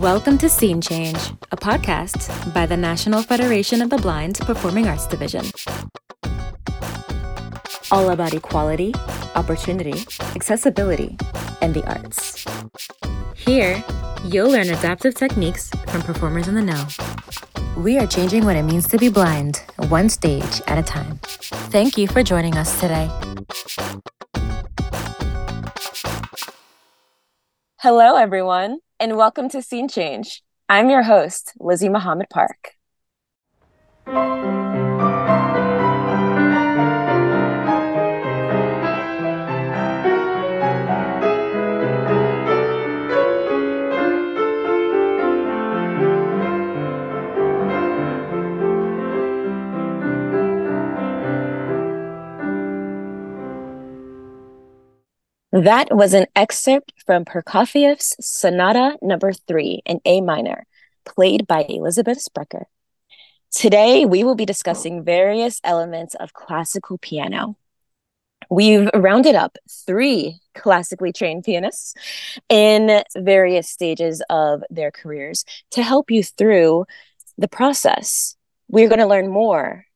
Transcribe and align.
Welcome 0.00 0.38
to 0.38 0.48
Scene 0.48 0.80
Change, 0.80 1.18
a 1.52 1.56
podcast 1.56 2.52
by 2.52 2.66
the 2.66 2.76
National 2.76 3.22
Federation 3.22 3.80
of 3.80 3.90
the 3.90 3.96
Blind 3.96 4.40
Performing 4.40 4.88
Arts 4.88 5.06
Division. 5.06 5.44
All 7.92 8.10
about 8.10 8.34
equality, 8.34 8.92
opportunity, 9.36 10.04
accessibility, 10.34 11.16
and 11.62 11.74
the 11.74 11.86
arts. 11.86 12.44
Here, 13.36 13.84
you'll 14.24 14.50
learn 14.50 14.68
adaptive 14.68 15.14
techniques 15.14 15.70
from 15.86 16.02
performers 16.02 16.48
in 16.48 16.56
the 16.56 16.62
know. 16.62 16.86
We 17.80 17.96
are 17.98 18.06
changing 18.08 18.44
what 18.44 18.56
it 18.56 18.64
means 18.64 18.88
to 18.88 18.98
be 18.98 19.10
blind, 19.10 19.62
one 19.88 20.08
stage 20.08 20.60
at 20.66 20.76
a 20.76 20.82
time. 20.82 21.20
Thank 21.70 21.96
you 21.96 22.08
for 22.08 22.24
joining 22.24 22.56
us 22.56 22.80
today. 22.80 23.08
Hello, 27.84 28.16
everyone, 28.16 28.78
and 28.98 29.14
welcome 29.14 29.50
to 29.50 29.60
Scene 29.60 29.88
Change. 29.88 30.42
I'm 30.70 30.88
your 30.88 31.02
host, 31.02 31.52
Lizzie 31.60 31.90
Muhammad 31.90 32.28
Park. 32.30 32.70
That 55.64 55.96
was 55.96 56.12
an 56.12 56.26
excerpt 56.36 56.92
from 57.06 57.24
Prokofiev's 57.24 58.14
Sonata 58.20 58.98
Number 59.00 59.32
Three 59.32 59.80
in 59.86 59.98
A 60.04 60.20
minor, 60.20 60.66
played 61.06 61.46
by 61.46 61.64
Elizabeth 61.66 62.20
Sprecher. 62.20 62.66
Today, 63.50 64.04
we 64.04 64.24
will 64.24 64.34
be 64.34 64.44
discussing 64.44 65.04
various 65.04 65.62
elements 65.64 66.14
of 66.16 66.34
classical 66.34 66.98
piano. 66.98 67.56
We've 68.50 68.90
rounded 68.92 69.36
up 69.36 69.56
three 69.86 70.38
classically 70.54 71.14
trained 71.14 71.44
pianists 71.44 71.94
in 72.50 73.02
various 73.16 73.70
stages 73.70 74.22
of 74.28 74.62
their 74.68 74.90
careers 74.90 75.46
to 75.70 75.82
help 75.82 76.10
you 76.10 76.22
through 76.22 76.84
the 77.38 77.48
process. 77.48 78.36
We're 78.68 78.90
going 78.90 78.98
to 78.98 79.06
learn 79.06 79.30
more 79.30 79.86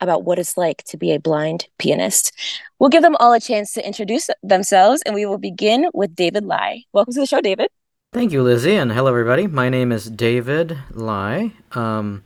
about 0.00 0.24
what 0.24 0.38
it's 0.38 0.56
like 0.56 0.82
to 0.84 0.96
be 0.96 1.12
a 1.12 1.18
blind 1.18 1.68
pianist. 1.78 2.32
We'll 2.78 2.90
give 2.90 3.02
them 3.02 3.16
all 3.18 3.32
a 3.32 3.40
chance 3.40 3.72
to 3.74 3.86
introduce 3.86 4.28
themselves, 4.42 5.02
and 5.06 5.14
we 5.14 5.26
will 5.26 5.38
begin 5.38 5.86
with 5.94 6.14
David 6.14 6.44
Lai. 6.44 6.84
Welcome 6.92 7.14
to 7.14 7.20
the 7.20 7.26
show, 7.26 7.40
David. 7.40 7.68
Thank 8.12 8.32
you, 8.32 8.42
Lizzie, 8.42 8.76
and 8.76 8.92
hello, 8.92 9.08
everybody. 9.08 9.46
My 9.46 9.68
name 9.68 9.92
is 9.92 10.08
David 10.10 10.78
Lai. 10.90 11.52
Um, 11.72 12.24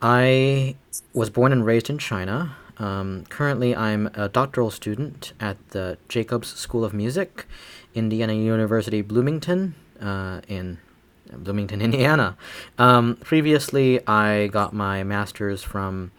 I 0.00 0.76
was 1.12 1.30
born 1.30 1.52
and 1.52 1.64
raised 1.64 1.90
in 1.90 1.98
China. 1.98 2.56
Um, 2.78 3.24
currently, 3.28 3.74
I'm 3.74 4.08
a 4.14 4.28
doctoral 4.28 4.70
student 4.70 5.32
at 5.40 5.56
the 5.70 5.98
Jacobs 6.08 6.48
School 6.54 6.84
of 6.84 6.94
Music, 6.94 7.46
Indiana 7.94 8.34
University, 8.34 9.02
Bloomington, 9.02 9.74
uh, 10.00 10.40
in 10.48 10.78
Bloomington, 11.32 11.80
Indiana. 11.88 12.36
Um, 12.78 13.16
previously, 13.16 14.06
I 14.06 14.48
got 14.48 14.72
my 14.72 15.02
master's 15.02 15.62
from 15.62 16.12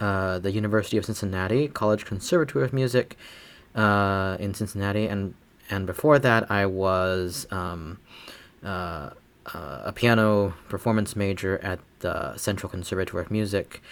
uh, 0.00 0.38
the 0.38 0.52
University 0.52 0.96
of 0.96 1.04
Cincinnati 1.04 1.68
College 1.68 2.04
Conservatory 2.04 2.64
of 2.64 2.72
Music 2.72 3.16
uh, 3.74 4.36
in 4.38 4.54
Cincinnati, 4.54 5.06
and 5.06 5.34
and 5.70 5.86
before 5.86 6.18
that 6.18 6.50
I 6.50 6.66
was 6.66 7.46
um, 7.50 7.98
uh, 8.64 9.10
uh, 9.54 9.82
a 9.84 9.92
piano 9.92 10.54
performance 10.68 11.16
major 11.16 11.58
at 11.58 11.80
the 12.00 12.36
Central 12.36 12.70
Conservatory 12.70 13.22
of 13.22 13.30
Music, 13.30 13.82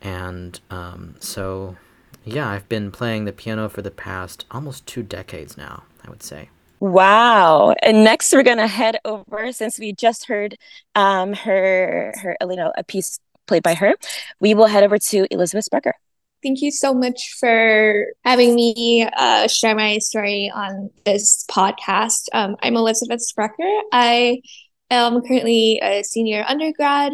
and 0.00 0.60
um, 0.70 1.16
so 1.18 1.76
yeah, 2.24 2.48
I've 2.48 2.68
been 2.68 2.90
playing 2.90 3.24
the 3.24 3.32
piano 3.32 3.68
for 3.68 3.82
the 3.82 3.90
past 3.90 4.44
almost 4.50 4.86
two 4.86 5.02
decades 5.02 5.56
now. 5.56 5.84
I 6.04 6.10
would 6.10 6.22
say. 6.22 6.50
Wow. 6.80 7.74
And 7.80 8.02
next 8.02 8.32
we're 8.32 8.42
gonna 8.42 8.66
head 8.66 8.98
over 9.04 9.52
since 9.52 9.78
we 9.78 9.92
just 9.92 10.26
heard 10.26 10.56
um 10.94 11.32
her 11.32 12.12
her 12.20 12.36
you 12.40 12.56
know 12.56 12.72
a 12.76 12.82
piece 12.82 13.20
played 13.46 13.62
by 13.62 13.74
her, 13.74 13.94
we 14.40 14.54
will 14.54 14.66
head 14.66 14.84
over 14.84 14.98
to 14.98 15.26
Elizabeth 15.30 15.64
Sprecher. 15.64 15.94
Thank 16.42 16.60
you 16.60 16.72
so 16.72 16.92
much 16.92 17.36
for 17.38 18.06
having 18.24 18.56
me 18.56 19.08
uh, 19.16 19.46
share 19.46 19.76
my 19.76 19.98
story 19.98 20.50
on 20.52 20.90
this 21.04 21.44
podcast. 21.48 22.26
Um, 22.32 22.56
I'm 22.62 22.74
Elizabeth 22.74 23.20
Sprecher. 23.20 23.70
I 23.92 24.42
am 24.90 25.22
currently 25.22 25.78
a 25.80 26.02
senior 26.02 26.44
undergrad 26.46 27.12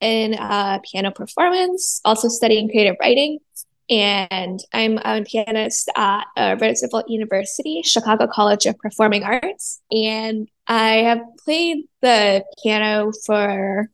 in 0.00 0.32
uh, 0.34 0.78
piano 0.90 1.10
performance, 1.10 2.00
also 2.06 2.28
studying 2.28 2.70
creative 2.70 2.96
writing. 3.00 3.38
And 3.90 4.60
I'm 4.72 4.98
a 4.98 5.24
pianist 5.24 5.90
at 5.96 6.24
uh, 6.36 6.56
Roosevelt 6.60 7.10
University, 7.10 7.82
Chicago 7.82 8.28
College 8.28 8.64
of 8.64 8.78
Performing 8.78 9.24
Arts. 9.24 9.82
And 9.90 10.48
I 10.66 11.02
have 11.02 11.20
played 11.44 11.84
the 12.00 12.44
piano 12.62 13.12
for, 13.26 13.90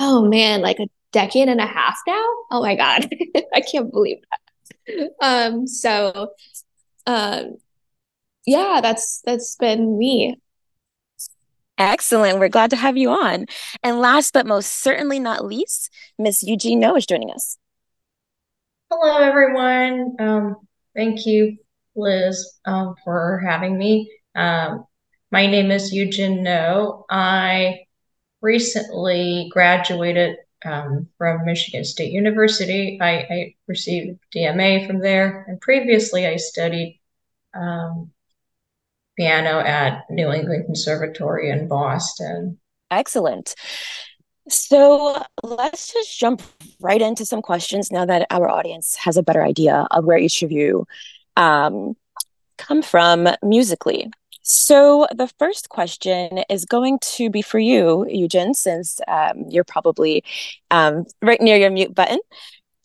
oh 0.00 0.26
man, 0.26 0.62
like 0.62 0.78
a 0.80 0.88
decade 1.12 1.48
and 1.48 1.60
a 1.60 1.66
half 1.66 1.98
now. 2.06 2.24
Oh 2.50 2.60
my 2.60 2.76
god, 2.76 3.08
I 3.54 3.60
can't 3.60 3.90
believe 3.90 4.18
that. 4.30 5.10
Um, 5.20 5.66
so, 5.66 6.30
um, 7.06 7.56
yeah, 8.46 8.80
that's 8.82 9.20
that's 9.24 9.56
been 9.56 9.98
me. 9.98 10.36
Excellent. 11.78 12.38
We're 12.38 12.50
glad 12.50 12.70
to 12.70 12.76
have 12.76 12.98
you 12.98 13.08
on. 13.08 13.46
And 13.82 14.00
last 14.00 14.34
but 14.34 14.46
most 14.46 14.82
certainly 14.82 15.18
not 15.18 15.46
least, 15.46 15.90
Miss 16.18 16.42
Eugene 16.42 16.78
No 16.78 16.94
is 16.94 17.06
joining 17.06 17.30
us. 17.30 17.56
Hello, 18.90 19.16
everyone. 19.18 20.14
Um, 20.18 20.56
thank 20.94 21.24
you, 21.24 21.56
Liz, 21.96 22.58
um, 22.66 22.96
for 23.02 23.42
having 23.46 23.78
me. 23.78 24.12
Um, 24.34 24.84
my 25.30 25.46
name 25.46 25.70
is 25.70 25.90
Eugene 25.90 26.42
No. 26.42 27.06
I 27.08 27.84
recently 28.42 29.48
graduated 29.50 30.36
um, 30.64 31.08
from 31.18 31.44
Michigan 31.44 31.84
State 31.84 32.12
University. 32.12 32.98
I, 33.00 33.10
I, 33.10 33.54
received 33.66 34.18
DMA 34.34 34.86
from 34.86 35.00
there, 35.00 35.44
and 35.48 35.60
previously 35.60 36.26
I 36.26 36.36
studied 36.36 37.00
um, 37.54 38.10
piano 39.16 39.60
at 39.60 40.04
New 40.10 40.32
England 40.32 40.66
Conservatory 40.66 41.50
in 41.50 41.68
Boston. 41.68 42.58
Excellent. 42.90 43.54
So 44.48 45.22
let's 45.44 45.92
just 45.92 46.18
jump 46.18 46.42
right 46.80 47.00
into 47.00 47.24
some 47.24 47.42
questions 47.42 47.92
now 47.92 48.04
that 48.06 48.26
our 48.30 48.48
audience 48.48 48.96
has 48.96 49.16
a 49.16 49.22
better 49.22 49.44
idea 49.44 49.86
of 49.90 50.04
where 50.04 50.18
each 50.18 50.42
of 50.42 50.50
you 50.50 50.86
um, 51.36 51.94
come 52.58 52.82
from 52.82 53.28
musically. 53.42 54.10
So, 54.42 55.06
the 55.14 55.28
first 55.38 55.68
question 55.68 56.38
is 56.48 56.64
going 56.64 56.98
to 57.16 57.30
be 57.30 57.42
for 57.42 57.58
you, 57.58 58.06
Eugene, 58.08 58.54
since 58.54 59.00
um, 59.06 59.44
you're 59.48 59.64
probably 59.64 60.24
um, 60.70 61.04
right 61.22 61.40
near 61.40 61.56
your 61.56 61.70
mute 61.70 61.94
button. 61.94 62.18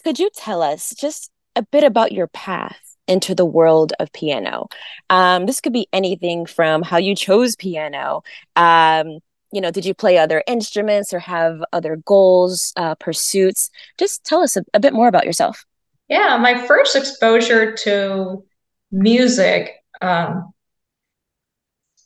Could 0.03 0.19
you 0.19 0.29
tell 0.35 0.61
us 0.61 0.93
just 0.97 1.31
a 1.55 1.63
bit 1.63 1.83
about 1.83 2.11
your 2.11 2.27
path 2.27 2.95
into 3.07 3.33
the 3.33 3.45
world 3.45 3.93
of 3.99 4.11
piano? 4.11 4.67
Um, 5.09 5.45
this 5.45 5.61
could 5.61 5.73
be 5.73 5.87
anything 5.93 6.45
from 6.45 6.81
how 6.81 6.97
you 6.97 7.15
chose 7.15 7.55
piano. 7.55 8.23
Um, 8.55 9.19
you 9.51 9.61
know, 9.61 9.71
did 9.71 9.85
you 9.85 9.93
play 9.93 10.17
other 10.17 10.43
instruments 10.47 11.13
or 11.13 11.19
have 11.19 11.63
other 11.71 11.95
goals, 11.95 12.73
uh, 12.75 12.95
pursuits? 12.95 13.69
Just 13.97 14.25
tell 14.25 14.41
us 14.41 14.57
a, 14.57 14.65
a 14.73 14.79
bit 14.79 14.93
more 14.93 15.07
about 15.07 15.25
yourself. 15.25 15.65
Yeah, 16.09 16.37
my 16.37 16.67
first 16.67 16.95
exposure 16.95 17.73
to 17.83 18.43
music 18.91 19.75
um, 20.01 20.53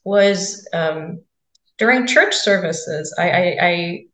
was 0.03 0.67
um, 0.73 1.23
during 1.77 2.07
church 2.07 2.35
services. 2.35 3.13
I, 3.17 3.29
I, 3.29 3.57
I, 3.61 4.05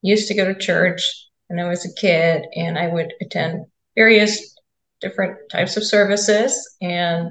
used 0.00 0.28
to 0.28 0.34
go 0.34 0.44
to 0.44 0.54
church 0.56 1.28
when 1.48 1.58
I 1.58 1.68
was 1.68 1.84
a 1.84 1.94
kid, 2.00 2.44
and 2.54 2.78
I 2.78 2.86
would 2.86 3.12
attend 3.20 3.66
various 3.96 4.54
different 5.00 5.50
types 5.50 5.76
of 5.76 5.84
services, 5.84 6.76
and 6.80 7.30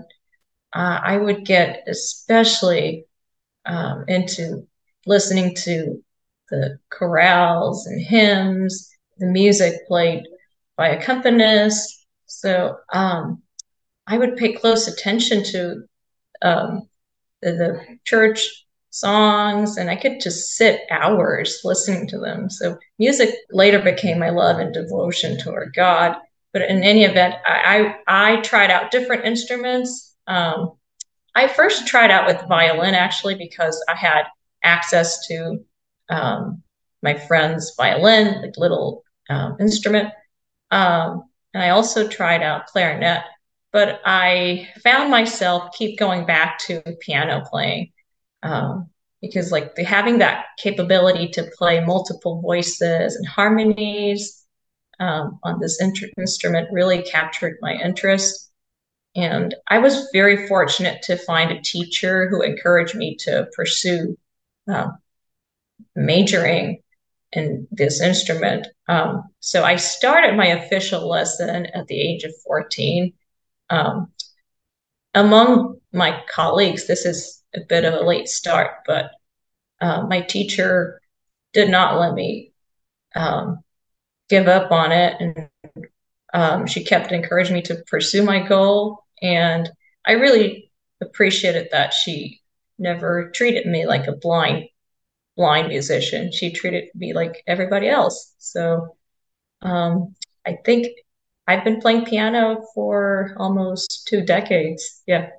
uh, 0.74 1.00
I 1.02 1.16
would 1.16 1.46
get 1.46 1.84
especially 1.88 3.06
um, 3.66 4.04
into 4.10 4.68
listening 5.06 5.56
to 5.56 6.04
the 6.50 6.80
chorales 6.92 7.86
and 7.86 8.02
hymns, 8.02 8.90
the 9.18 9.28
music 9.28 9.88
played 9.88 10.24
by 10.76 10.96
accompanists. 10.96 12.06
So 12.26 12.78
um, 12.92 13.42
I 14.06 14.18
would 14.18 14.38
pay 14.38 14.54
close 14.54 14.88
attention 14.88 15.44
to 15.46 15.84
um, 16.42 16.90
the, 17.42 17.52
the 17.52 18.00
church 18.06 18.66
songs 18.90 19.78
and 19.78 19.90
I 19.90 19.96
could 19.96 20.20
just 20.20 20.56
sit 20.56 20.82
hours 20.90 21.62
listening 21.64 22.08
to 22.08 22.18
them. 22.18 22.50
So 22.50 22.78
music 22.98 23.36
later 23.52 23.80
became 23.80 24.20
my 24.20 24.30
love 24.30 24.60
and 24.60 24.74
devotion 24.74 25.38
toward 25.38 25.74
God. 25.76 26.16
But 26.54 26.64
in 26.64 26.84
any 26.84 27.04
event, 27.04 27.36
I 27.46 27.96
I, 28.08 28.38
I 28.38 28.42
tried 28.42 28.72
out 28.72 28.92
different 28.92 29.26
instruments. 29.26 30.16
Um, 30.26 30.72
I 31.36 31.48
first 31.48 31.86
tried 31.88 32.10
out 32.10 32.26
with 32.26 32.48
violin 32.48 32.96
actually 32.96 33.36
because 33.36 33.84
I 33.88 33.96
had 33.96 34.24
access 34.64 35.28
to 35.28 35.64
um, 36.10 36.64
my 37.04 37.14
friend's 37.14 37.74
violin, 37.78 38.42
like 38.42 38.58
little 38.58 39.04
um, 39.30 39.58
instrument. 39.60 40.12
Um, 40.72 41.24
and 41.54 41.62
I 41.64 41.70
also 41.70 42.08
tried 42.08 42.42
out 42.42 42.68
clarinet, 42.68 43.24
but 43.78 44.02
I 44.06 44.70
found 44.82 45.12
myself 45.12 45.72
keep 45.78 46.00
going 46.00 46.26
back 46.26 46.58
to 46.66 46.82
piano 47.00 47.44
playing 47.48 47.92
um, 48.42 48.90
because 49.22 49.52
like 49.52 49.76
the, 49.76 49.84
having 49.84 50.18
that 50.18 50.46
capability 50.58 51.28
to 51.34 51.52
play 51.56 51.86
multiple 51.86 52.42
voices 52.42 53.16
and 53.16 53.28
harmonies 53.28 54.44
um, 55.00 55.38
on 55.44 55.60
this 55.60 55.80
inter- 55.80 56.10
instrument 56.18 56.70
really 56.72 57.04
captured 57.04 57.60
my 57.62 57.74
interest. 57.74 58.50
And 59.16 59.54
I 59.68 59.78
was 59.78 60.10
very 60.12 60.48
fortunate 60.48 61.04
to 61.04 61.16
find 61.16 61.52
a 61.52 61.62
teacher 61.62 62.28
who 62.30 62.42
encouraged 62.42 62.96
me 62.96 63.16
to 63.26 63.48
pursue 63.56 64.18
uh, 64.68 64.88
majoring 65.96 66.82
in 67.32 67.68
this 67.70 68.02
instrument. 68.02 68.66
Um, 68.88 69.26
so 69.40 69.64
I 69.64 69.76
started 69.76 70.36
my 70.36 70.48
official 70.48 71.08
lesson 71.08 71.68
at 71.76 71.86
the 71.86 72.02
age 72.02 72.24
of 72.24 72.34
14. 72.44 73.14
Um, 73.70 74.12
among 75.14 75.80
my 75.92 76.24
colleagues, 76.30 76.88
this 76.88 77.06
is 77.06 77.44
a 77.56 77.62
bit 77.68 77.86
of 77.86 77.94
a 77.94 78.06
late 78.06 78.28
start, 78.28 78.72
but 78.86 79.12
uh, 79.82 80.06
my 80.08 80.22
teacher 80.22 81.02
did 81.54 81.70
not 81.70 82.00
let 82.00 82.14
me 82.14 82.54
um, 83.16 83.60
give 84.30 84.48
up 84.48 84.72
on 84.72 84.92
it. 84.92 85.16
And 85.20 85.50
um, 86.34 86.68
she 86.68 86.84
kept 86.84 87.12
encouraging 87.12 87.56
me 87.56 87.62
to 87.64 87.84
pursue 87.88 88.24
my 88.24 88.46
goal. 88.48 89.04
And 89.22 89.70
I 90.06 90.14
really 90.14 90.72
appreciated 91.02 91.70
that 91.72 91.94
she 91.94 92.42
never 92.80 93.32
treated 93.32 93.66
me 93.66 93.86
like 93.88 94.08
a 94.08 94.16
blind 94.16 94.66
blind 95.36 95.68
musician. 95.68 96.32
She 96.32 96.52
treated 96.52 96.86
me 96.96 97.14
like 97.14 97.44
everybody 97.48 97.88
else. 97.88 98.34
So 98.40 98.98
um, 99.62 100.16
I 100.46 100.58
think 100.66 100.88
I've 101.48 101.64
been 101.64 101.80
playing 101.80 102.06
piano 102.06 102.66
for 102.76 103.34
almost 103.38 104.08
two 104.08 104.22
decades. 104.22 105.02
Yeah. 105.08 105.30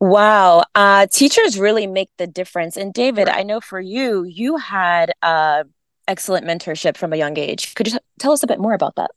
Wow. 0.00 0.64
Uh, 0.74 1.06
teachers 1.06 1.58
really 1.58 1.86
make 1.86 2.10
the 2.18 2.26
difference. 2.26 2.76
And 2.76 2.92
David, 2.92 3.28
I 3.28 3.42
know 3.42 3.60
for 3.60 3.80
you, 3.80 4.24
you 4.24 4.56
had 4.56 5.12
uh, 5.22 5.64
excellent 6.08 6.46
mentorship 6.46 6.96
from 6.96 7.12
a 7.12 7.16
young 7.16 7.38
age. 7.38 7.74
Could 7.74 7.88
you 7.88 7.92
t- 7.94 7.98
tell 8.18 8.32
us 8.32 8.42
a 8.42 8.46
bit 8.46 8.58
more 8.58 8.74
about 8.74 8.96
that? 8.96 9.10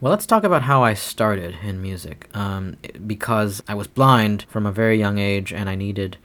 Well, 0.00 0.10
let's 0.10 0.26
talk 0.26 0.44
about 0.44 0.62
how 0.62 0.82
I 0.82 0.94
started 0.94 1.56
in 1.62 1.80
music. 1.80 2.28
Um, 2.34 2.76
because 3.06 3.62
I 3.68 3.74
was 3.74 3.86
blind 3.86 4.44
from 4.48 4.66
a 4.66 4.72
very 4.72 4.98
young 4.98 5.18
age 5.18 5.52
and 5.52 5.68
I 5.68 5.74
needed 5.74 6.16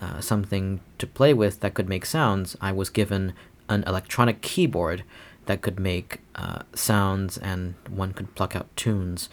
uh, 0.00 0.20
something 0.20 0.80
to 0.98 1.06
play 1.06 1.32
with 1.34 1.60
that 1.60 1.74
could 1.74 1.88
make 1.88 2.06
sounds, 2.06 2.56
I 2.60 2.72
was 2.72 2.90
given 2.90 3.32
an 3.68 3.84
electronic 3.86 4.40
keyboard 4.42 5.04
that 5.46 5.62
could 5.62 5.80
make 5.80 6.20
uh, 6.34 6.62
sounds 6.74 7.38
and 7.38 7.74
one 7.88 8.12
could 8.12 8.34
pluck 8.34 8.54
out 8.54 8.74
tunes. 8.76 9.28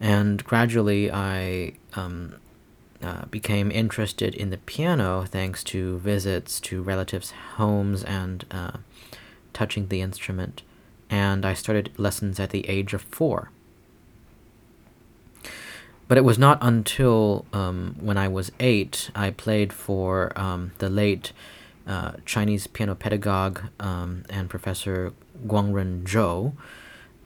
And 0.00 0.42
gradually, 0.44 1.10
I 1.12 1.74
um, 1.94 2.36
uh, 3.02 3.26
became 3.26 3.70
interested 3.70 4.34
in 4.34 4.50
the 4.50 4.58
piano 4.58 5.24
thanks 5.26 5.62
to 5.64 5.98
visits 5.98 6.60
to 6.60 6.82
relatives' 6.82 7.32
homes 7.56 8.02
and 8.04 8.44
uh, 8.50 8.78
touching 9.52 9.88
the 9.88 10.00
instrument. 10.00 10.62
And 11.10 11.44
I 11.44 11.54
started 11.54 11.90
lessons 11.96 12.38
at 12.38 12.50
the 12.50 12.68
age 12.68 12.94
of 12.94 13.02
four. 13.02 13.50
But 16.08 16.18
it 16.18 16.24
was 16.24 16.38
not 16.38 16.58
until 16.60 17.46
um, 17.52 17.96
when 18.00 18.18
I 18.18 18.26
was 18.26 18.50
eight 18.58 19.10
I 19.14 19.30
played 19.30 19.72
for 19.72 20.32
um, 20.36 20.72
the 20.78 20.90
late 20.90 21.32
uh, 21.86 22.12
Chinese 22.24 22.66
piano 22.66 22.94
pedagogue 22.94 23.62
um, 23.78 24.24
and 24.28 24.48
professor 24.48 25.12
Guangren 25.46 26.04
Zhou, 26.04 26.52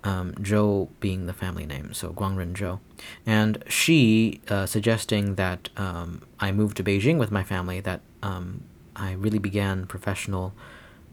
um, 0.04 0.32
Zhou 0.34 0.88
being 1.00 1.26
the 1.26 1.32
family 1.32 1.66
name, 1.66 1.92
so 1.92 2.12
Guangren 2.12 2.54
Zhou. 2.54 2.78
And 3.26 3.62
she, 3.68 4.40
uh, 4.48 4.66
suggesting 4.66 5.34
that 5.36 5.70
um, 5.76 6.22
I 6.40 6.52
move 6.52 6.74
to 6.74 6.84
Beijing 6.84 7.18
with 7.18 7.30
my 7.30 7.42
family, 7.42 7.80
that 7.80 8.00
um, 8.22 8.64
I 8.94 9.12
really 9.12 9.38
began 9.38 9.86
professional 9.86 10.52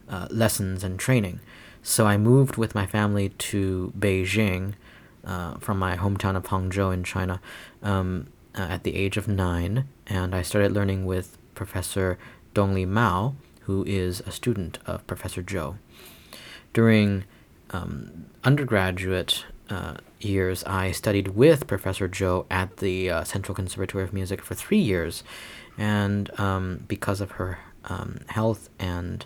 uh, 0.10 0.28
lessons 0.30 0.84
and 0.84 1.00
training. 1.00 1.40
So 1.84 2.06
I 2.06 2.18
moved 2.18 2.58
with 2.58 2.76
my 2.76 2.86
family 2.86 3.30
to 3.30 3.94
Beijing 3.98 4.74
uh, 5.26 5.56
from 5.56 5.80
my 5.80 5.96
hometown 5.96 6.36
of 6.36 6.44
Hangzhou 6.44 6.94
in 6.94 7.04
China 7.04 7.42
um, 7.82 8.28
at 8.54 8.84
the 8.84 8.96
age 8.96 9.18
of 9.18 9.28
nine, 9.28 9.86
and 10.06 10.36
I 10.36 10.42
started 10.42 10.72
learning 10.74 11.06
with 11.06 11.38
Professor 11.56 12.18
Dongli 12.53 12.88
Mao, 12.88 13.36
who 13.62 13.83
is 13.86 14.21
a 14.21 14.31
student 14.31 14.80
of 14.86 15.06
Professor 15.07 15.42
Zhou. 15.42 15.77
During 16.74 17.25
um, 17.71 18.25
undergraduate 18.44 19.45
uh, 19.69 19.95
years, 20.19 20.63
I 20.65 20.92
studied 20.92 21.30
with 21.30 21.68
Professor 21.68 22.09
Zhou 22.09 22.45
at 22.50 22.77
the 22.77 23.09
uh, 23.09 23.24
Central 23.24 23.56
Conservatory 23.56 24.03
of 24.03 24.13
Music 24.13 24.42
for 24.42 24.56
three 24.56 24.80
years, 24.80 25.24
and 25.77 26.30
um, 26.39 26.83
because 26.88 27.21
of 27.21 27.31
her 27.31 27.59
um, 27.86 28.19
health 28.27 28.69
and 28.80 29.25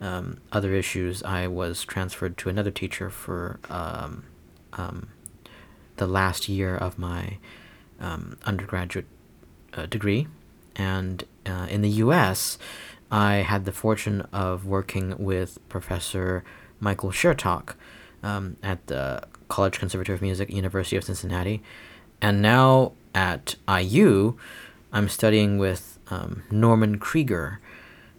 um, 0.00 0.40
other 0.52 0.74
issues, 0.74 1.22
I 1.22 1.46
was 1.46 1.84
transferred 1.84 2.36
to 2.38 2.48
another 2.48 2.70
teacher 2.70 3.08
for 3.08 3.58
um, 3.70 4.24
um, 4.74 5.08
the 5.96 6.06
last 6.06 6.48
year 6.48 6.76
of 6.76 6.98
my 6.98 7.38
undergraduate 8.44 9.06
uh, 9.72 9.86
degree. 9.86 10.26
And 10.76 11.24
uh, 11.44 11.66
in 11.70 11.82
the 11.82 11.88
US, 11.88 12.58
I 13.10 13.36
had 13.36 13.64
the 13.64 13.72
fortune 13.72 14.22
of 14.32 14.66
working 14.66 15.16
with 15.18 15.58
Professor 15.68 16.44
Michael 16.80 17.10
Chertock 17.10 17.74
um, 18.22 18.56
at 18.62 18.86
the 18.86 19.22
College 19.48 19.78
Conservatory 19.78 20.14
of 20.14 20.22
Music, 20.22 20.50
University 20.50 20.96
of 20.96 21.04
Cincinnati. 21.04 21.62
And 22.20 22.42
now 22.42 22.92
at 23.14 23.56
IU, 23.68 24.36
I'm 24.92 25.08
studying 25.08 25.58
with 25.58 25.98
um, 26.08 26.42
Norman 26.50 26.98
Krieger, 26.98 27.60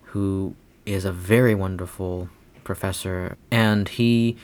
who 0.06 0.56
is 0.86 1.06
a 1.06 1.12
very 1.12 1.54
wonderful 1.54 2.30
professor. 2.64 3.38
And 3.52 3.90
he 3.90 4.38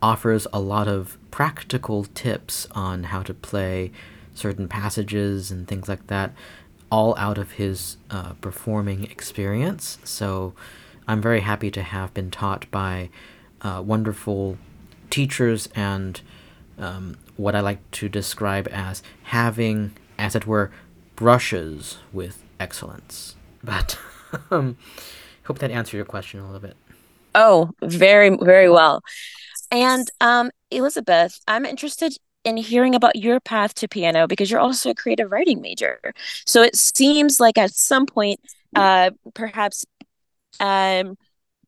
offers 0.00 0.46
a 0.52 0.60
lot 0.60 0.86
of 0.86 1.18
practical 1.30 2.04
tips 2.04 2.66
on 2.72 3.04
how 3.04 3.22
to 3.22 3.34
play 3.34 3.90
certain 4.34 4.68
passages 4.68 5.50
and 5.50 5.66
things 5.66 5.88
like 5.88 6.06
that, 6.06 6.32
all 6.90 7.16
out 7.16 7.38
of 7.38 7.52
his 7.52 7.96
uh, 8.10 8.32
performing 8.34 9.04
experience. 9.04 9.98
So 10.04 10.54
I'm 11.06 11.20
very 11.20 11.40
happy 11.40 11.70
to 11.70 11.82
have 11.82 12.14
been 12.14 12.30
taught 12.30 12.70
by 12.70 13.10
uh, 13.62 13.82
wonderful 13.84 14.58
teachers 15.10 15.68
and 15.74 16.20
um, 16.78 17.16
what 17.36 17.54
I 17.54 17.60
like 17.60 17.88
to 17.92 18.08
describe 18.08 18.68
as 18.70 19.02
having, 19.24 19.92
as 20.18 20.34
it 20.34 20.46
were, 20.46 20.70
brushes 21.16 21.98
with 22.12 22.44
excellence. 22.60 23.36
But 23.62 23.98
um, 24.50 24.76
hope 25.44 25.58
that 25.58 25.70
answered 25.70 25.96
your 25.96 26.06
question 26.06 26.40
a 26.40 26.44
little 26.44 26.60
bit. 26.60 26.76
Oh, 27.34 27.70
very, 27.82 28.36
very 28.36 28.70
well. 28.70 29.02
And 29.70 30.10
um, 30.20 30.50
Elizabeth, 30.70 31.40
I'm 31.46 31.64
interested 31.64 32.16
in 32.44 32.56
hearing 32.56 32.94
about 32.94 33.16
your 33.16 33.40
path 33.40 33.74
to 33.74 33.88
piano 33.88 34.26
because 34.26 34.50
you're 34.50 34.60
also 34.60 34.90
a 34.90 34.94
creative 34.94 35.30
writing 35.30 35.60
major. 35.60 35.98
So 36.46 36.62
it 36.62 36.76
seems 36.76 37.40
like 37.40 37.58
at 37.58 37.72
some 37.72 38.06
point, 38.06 38.40
uh, 38.74 39.10
perhaps 39.34 39.84
um, 40.60 41.16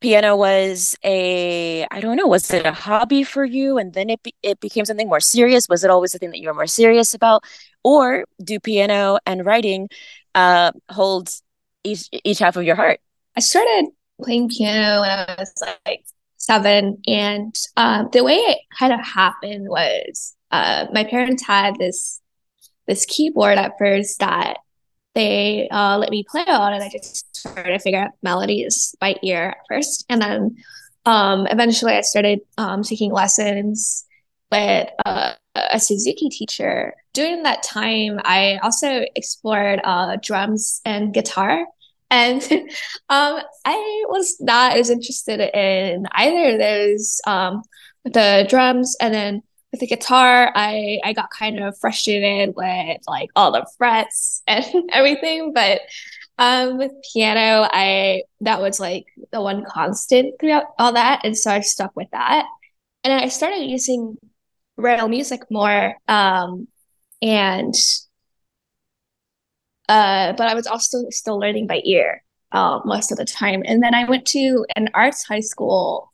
piano 0.00 0.36
was 0.36 0.96
a 1.04 1.86
I 1.90 2.00
don't 2.00 2.16
know, 2.16 2.26
was 2.26 2.50
it 2.52 2.66
a 2.66 2.72
hobby 2.72 3.24
for 3.24 3.44
you, 3.44 3.78
and 3.78 3.92
then 3.92 4.10
it 4.10 4.22
be- 4.22 4.34
it 4.42 4.60
became 4.60 4.84
something 4.84 5.08
more 5.08 5.20
serious? 5.20 5.68
Was 5.68 5.84
it 5.84 5.90
always 5.90 6.12
the 6.12 6.18
thing 6.18 6.30
that 6.30 6.40
you 6.40 6.48
were 6.48 6.54
more 6.54 6.66
serious 6.66 7.14
about, 7.14 7.44
or 7.84 8.24
do 8.42 8.58
piano 8.60 9.18
and 9.26 9.44
writing 9.44 9.88
uh, 10.34 10.72
hold 10.90 11.30
each 11.84 12.08
each 12.24 12.38
half 12.38 12.56
of 12.56 12.64
your 12.64 12.76
heart? 12.76 13.00
I 13.36 13.40
started 13.40 13.90
playing 14.22 14.48
piano 14.48 15.00
when 15.00 15.10
I 15.10 15.36
was 15.38 15.52
like 15.86 16.04
seven. 16.36 17.00
And 17.06 17.54
um, 17.76 18.08
the 18.12 18.24
way 18.24 18.34
it 18.34 18.58
kind 18.76 18.92
of 18.92 19.00
happened 19.00 19.68
was 19.68 20.34
uh, 20.50 20.86
my 20.92 21.04
parents 21.04 21.46
had 21.46 21.76
this 21.78 22.20
this 22.86 23.04
keyboard 23.06 23.56
at 23.56 23.78
first 23.78 24.18
that 24.18 24.58
they 25.14 25.68
uh, 25.70 25.98
let 25.98 26.10
me 26.10 26.24
play 26.28 26.44
on, 26.46 26.72
and 26.72 26.82
I 26.82 26.88
just 26.88 27.36
started 27.36 27.72
to 27.72 27.78
figure 27.78 28.00
out 28.00 28.10
melodies 28.22 28.94
by 29.00 29.16
ear 29.22 29.56
at 29.58 29.66
first, 29.68 30.04
and 30.08 30.20
then 30.20 30.56
um, 31.06 31.46
eventually 31.46 31.92
I 31.92 32.02
started 32.02 32.40
um, 32.58 32.82
taking 32.82 33.12
lessons 33.12 34.04
with 34.50 34.88
uh, 35.04 35.32
a 35.54 35.80
Suzuki 35.80 36.28
teacher. 36.28 36.94
During 37.12 37.42
that 37.44 37.62
time, 37.62 38.20
I 38.24 38.58
also 38.62 39.04
explored 39.16 39.80
uh, 39.84 40.16
drums 40.22 40.80
and 40.84 41.14
guitar 41.14 41.66
and 42.10 42.42
um, 43.08 43.40
I 43.64 44.04
was 44.08 44.36
not 44.40 44.76
as 44.76 44.90
interested 44.90 45.40
in 45.40 46.06
either 46.12 46.54
of 46.54 46.58
those. 46.58 47.20
Um, 47.26 47.62
the 48.04 48.46
drums 48.48 48.96
and 49.00 49.12
then 49.12 49.42
with 49.72 49.80
the 49.80 49.86
guitar, 49.86 50.52
I 50.54 51.00
I 51.04 51.12
got 51.12 51.30
kind 51.30 51.60
of 51.60 51.76
frustrated 51.78 52.54
with 52.56 52.98
like 53.06 53.30
all 53.36 53.52
the 53.52 53.66
frets 53.78 54.42
and 54.48 54.64
everything. 54.92 55.52
But 55.54 55.80
Um, 56.38 56.78
with 56.78 56.92
piano, 57.14 57.68
I 57.70 58.24
that 58.42 58.62
was 58.62 58.80
like 58.80 59.06
the 59.32 59.42
one 59.42 59.64
constant 59.66 60.40
throughout 60.40 60.64
all 60.80 60.94
that, 60.94 61.22
and 61.24 61.38
so 61.38 61.52
I 61.52 61.60
stuck 61.62 61.96
with 61.96 62.08
that. 62.12 62.46
And 63.04 63.12
I 63.14 63.28
started 63.28 63.64
using 63.64 64.18
braille 64.76 65.08
music 65.08 65.42
more, 65.50 65.96
um, 66.08 66.68
and 67.22 67.74
uh, 69.88 70.32
but 70.34 70.46
I 70.48 70.54
was 70.54 70.66
also 70.66 70.98
still 71.10 71.38
learning 71.38 71.66
by 71.66 71.80
ear 71.84 72.22
uh, 72.52 72.80
most 72.84 73.10
of 73.10 73.18
the 73.18 73.24
time. 73.24 73.62
And 73.66 73.82
then 73.82 73.94
I 73.94 74.04
went 74.08 74.26
to 74.28 74.64
an 74.76 74.88
arts 74.94 75.24
high 75.24 75.40
school 75.40 76.12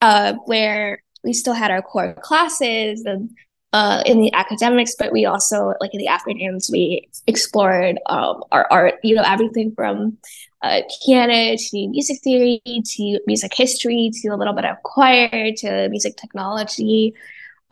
uh, 0.00 0.34
where 0.46 1.02
we 1.24 1.32
still 1.32 1.54
had 1.54 1.70
our 1.70 1.82
core 1.82 2.14
classes 2.22 3.04
and 3.04 3.30
uh, 3.72 4.02
in 4.06 4.20
the 4.20 4.32
academics, 4.34 4.94
but 4.96 5.12
we 5.12 5.26
also 5.26 5.74
like 5.80 5.92
in 5.92 5.98
the 5.98 6.06
afternoons 6.06 6.70
we 6.70 7.08
explored 7.26 7.98
um, 8.06 8.44
our 8.52 8.68
art. 8.70 8.94
You 9.02 9.16
know, 9.16 9.24
everything 9.26 9.72
from 9.74 10.18
uh, 10.62 10.82
piano 11.04 11.56
to 11.56 11.88
music 11.88 12.20
theory 12.22 12.62
to 12.64 13.20
music 13.26 13.52
history 13.52 14.10
to 14.14 14.28
a 14.28 14.36
little 14.36 14.54
bit 14.54 14.64
of 14.64 14.80
choir 14.84 15.52
to 15.56 15.88
music 15.88 16.16
technology. 16.16 17.14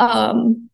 Um, 0.01 0.69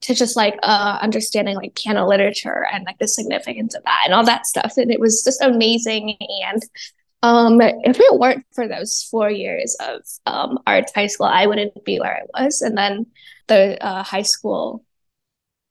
to 0.00 0.14
just 0.14 0.36
like 0.36 0.58
uh, 0.62 0.98
understanding 1.00 1.56
like 1.56 1.74
piano 1.74 2.06
literature 2.06 2.66
and 2.72 2.84
like 2.84 2.98
the 2.98 3.08
significance 3.08 3.74
of 3.74 3.82
that 3.84 4.02
and 4.04 4.14
all 4.14 4.24
that 4.24 4.46
stuff. 4.46 4.74
And 4.76 4.92
it 4.92 5.00
was 5.00 5.22
just 5.24 5.42
amazing. 5.42 6.16
And 6.46 6.62
um, 7.22 7.60
if 7.60 7.98
it 8.00 8.18
weren't 8.18 8.44
for 8.54 8.68
those 8.68 9.02
four 9.10 9.30
years 9.30 9.76
of 9.80 10.02
um, 10.26 10.58
arts 10.66 10.92
high 10.94 11.06
school, 11.08 11.26
I 11.26 11.46
wouldn't 11.46 11.84
be 11.84 11.98
where 12.00 12.22
I 12.36 12.44
was. 12.44 12.62
And 12.62 12.76
then 12.78 13.06
the 13.48 13.82
uh, 13.84 14.02
high 14.02 14.22
school 14.22 14.84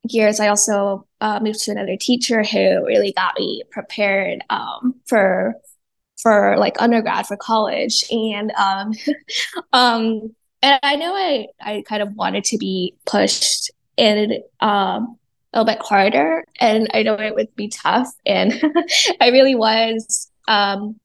years, 0.08 0.40
I 0.40 0.48
also 0.48 1.06
uh, 1.20 1.40
moved 1.40 1.60
to 1.64 1.72
another 1.72 1.96
teacher 1.96 2.42
who 2.42 2.86
really 2.86 3.12
got 3.12 3.38
me 3.38 3.62
prepared 3.70 4.42
um, 4.50 4.94
for 5.06 5.54
for 6.22 6.56
like 6.58 6.80
undergrad 6.80 7.26
for 7.26 7.36
college. 7.36 8.04
And 8.10 8.52
um 8.52 8.92
um 9.72 10.34
and 10.62 10.80
I 10.82 10.96
know 10.96 11.14
I 11.14 11.46
I 11.60 11.84
kind 11.88 12.02
of 12.02 12.14
wanted 12.14 12.44
to 12.44 12.58
be 12.58 12.96
pushed 13.06 13.70
in 13.96 14.42
um 14.60 15.16
a 15.52 15.60
little 15.60 15.74
bit 15.74 15.82
harder. 15.82 16.44
And 16.60 16.88
I 16.92 17.02
know 17.02 17.14
it 17.14 17.34
would 17.34 17.54
be 17.56 17.68
tough. 17.68 18.08
And 18.26 18.52
I 19.20 19.28
really 19.28 19.54
was 19.54 20.30
um 20.48 21.00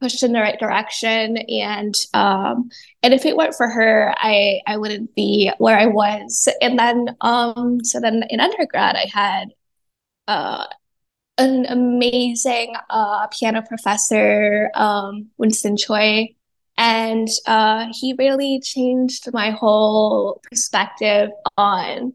pushed 0.00 0.22
in 0.22 0.32
the 0.32 0.40
right 0.40 0.58
direction. 0.58 1.36
And 1.38 1.94
um 2.14 2.70
and 3.02 3.14
if 3.14 3.24
it 3.24 3.36
weren't 3.36 3.54
for 3.54 3.68
her 3.68 4.14
i 4.18 4.60
i 4.66 4.76
wouldn't 4.76 5.14
be 5.14 5.50
where 5.58 5.78
i 5.78 5.86
was. 5.86 6.48
And 6.60 6.78
then 6.78 7.16
um 7.20 7.82
so 7.84 8.00
then 8.00 8.24
in 8.30 8.40
undergrad 8.40 8.96
i 8.96 9.06
had 9.12 9.46
uh 10.28 10.66
an 11.38 11.66
amazing 11.66 12.74
uh 12.90 13.26
piano 13.28 13.62
professor 13.62 14.70
um 14.74 15.28
winston 15.38 15.76
choi. 15.76 16.28
And 16.78 17.28
uh 17.46 17.86
he 17.98 18.14
really 18.18 18.60
changed 18.60 19.32
my 19.32 19.50
whole 19.50 20.40
perspective 20.50 21.30
on 21.56 22.12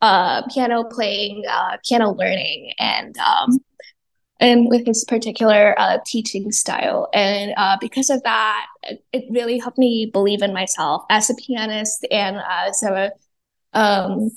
uh 0.00 0.46
piano 0.48 0.84
playing 0.84 1.44
uh 1.48 1.76
piano 1.86 2.12
learning. 2.12 2.72
And 2.78 3.16
um 3.18 3.58
and 4.40 4.68
with 4.68 4.86
his 4.86 5.04
particular 5.04 5.78
uh, 5.78 5.98
teaching 6.06 6.52
style. 6.52 7.08
And 7.12 7.52
uh, 7.56 7.76
because 7.80 8.10
of 8.10 8.22
that, 8.22 8.66
it 9.12 9.24
really 9.30 9.58
helped 9.58 9.78
me 9.78 10.10
believe 10.12 10.42
in 10.42 10.52
myself 10.52 11.02
as 11.10 11.28
a 11.28 11.34
pianist 11.34 12.06
and 12.10 12.38
as 12.48 12.82
a 12.82 13.10
um, 13.72 14.30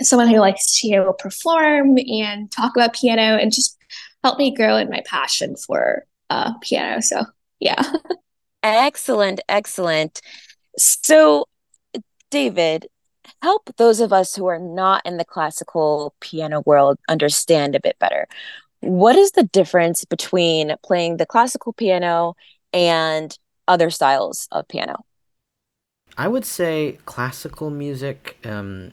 someone 0.00 0.28
who 0.28 0.38
likes 0.38 0.80
to 0.80 1.12
perform 1.18 1.98
and 1.98 2.50
talk 2.50 2.76
about 2.76 2.94
piano 2.94 3.36
and 3.36 3.52
just 3.52 3.76
help 4.22 4.38
me 4.38 4.54
grow 4.54 4.76
in 4.76 4.88
my 4.88 5.02
passion 5.06 5.56
for 5.56 6.06
uh, 6.30 6.52
piano. 6.62 7.00
So, 7.00 7.24
yeah. 7.60 7.82
excellent, 8.62 9.40
excellent. 9.48 10.20
So, 10.78 11.46
David, 12.30 12.86
help 13.42 13.70
those 13.76 14.00
of 14.00 14.12
us 14.12 14.34
who 14.34 14.46
are 14.46 14.58
not 14.58 15.02
in 15.04 15.18
the 15.18 15.24
classical 15.24 16.14
piano 16.20 16.62
world 16.64 16.98
understand 17.08 17.74
a 17.74 17.80
bit 17.80 17.98
better. 17.98 18.26
What 18.84 19.16
is 19.16 19.32
the 19.32 19.44
difference 19.44 20.04
between 20.04 20.74
playing 20.84 21.16
the 21.16 21.26
classical 21.26 21.72
piano 21.72 22.34
and 22.72 23.36
other 23.68 23.90
styles 23.90 24.48
of 24.52 24.68
piano? 24.68 25.04
I 26.16 26.28
would 26.28 26.44
say 26.44 26.98
classical 27.06 27.70
music, 27.70 28.36
um, 28.44 28.92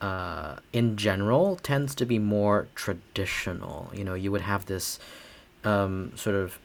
uh, 0.00 0.56
in 0.72 0.96
general, 0.96 1.56
tends 1.56 1.94
to 1.96 2.06
be 2.06 2.18
more 2.18 2.68
traditional. 2.74 3.90
You 3.94 4.04
know, 4.04 4.14
you 4.14 4.30
would 4.32 4.42
have 4.42 4.66
this 4.66 4.98
um, 5.64 6.12
sort 6.16 6.36
of 6.36 6.58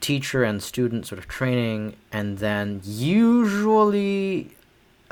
teacher 0.00 0.44
and 0.44 0.62
student 0.62 1.06
sort 1.06 1.18
of 1.18 1.26
training, 1.28 1.96
and 2.12 2.38
then 2.38 2.80
usually, 2.84 4.52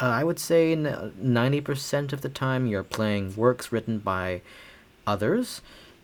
uh, 0.00 0.06
I 0.06 0.24
would 0.24 0.38
say 0.38 0.74
90% 0.76 2.12
of 2.12 2.20
the 2.20 2.28
time, 2.28 2.66
you're 2.66 2.84
playing 2.84 3.34
works 3.36 3.72
written 3.72 3.98
by 3.98 4.42
others. 5.06 5.60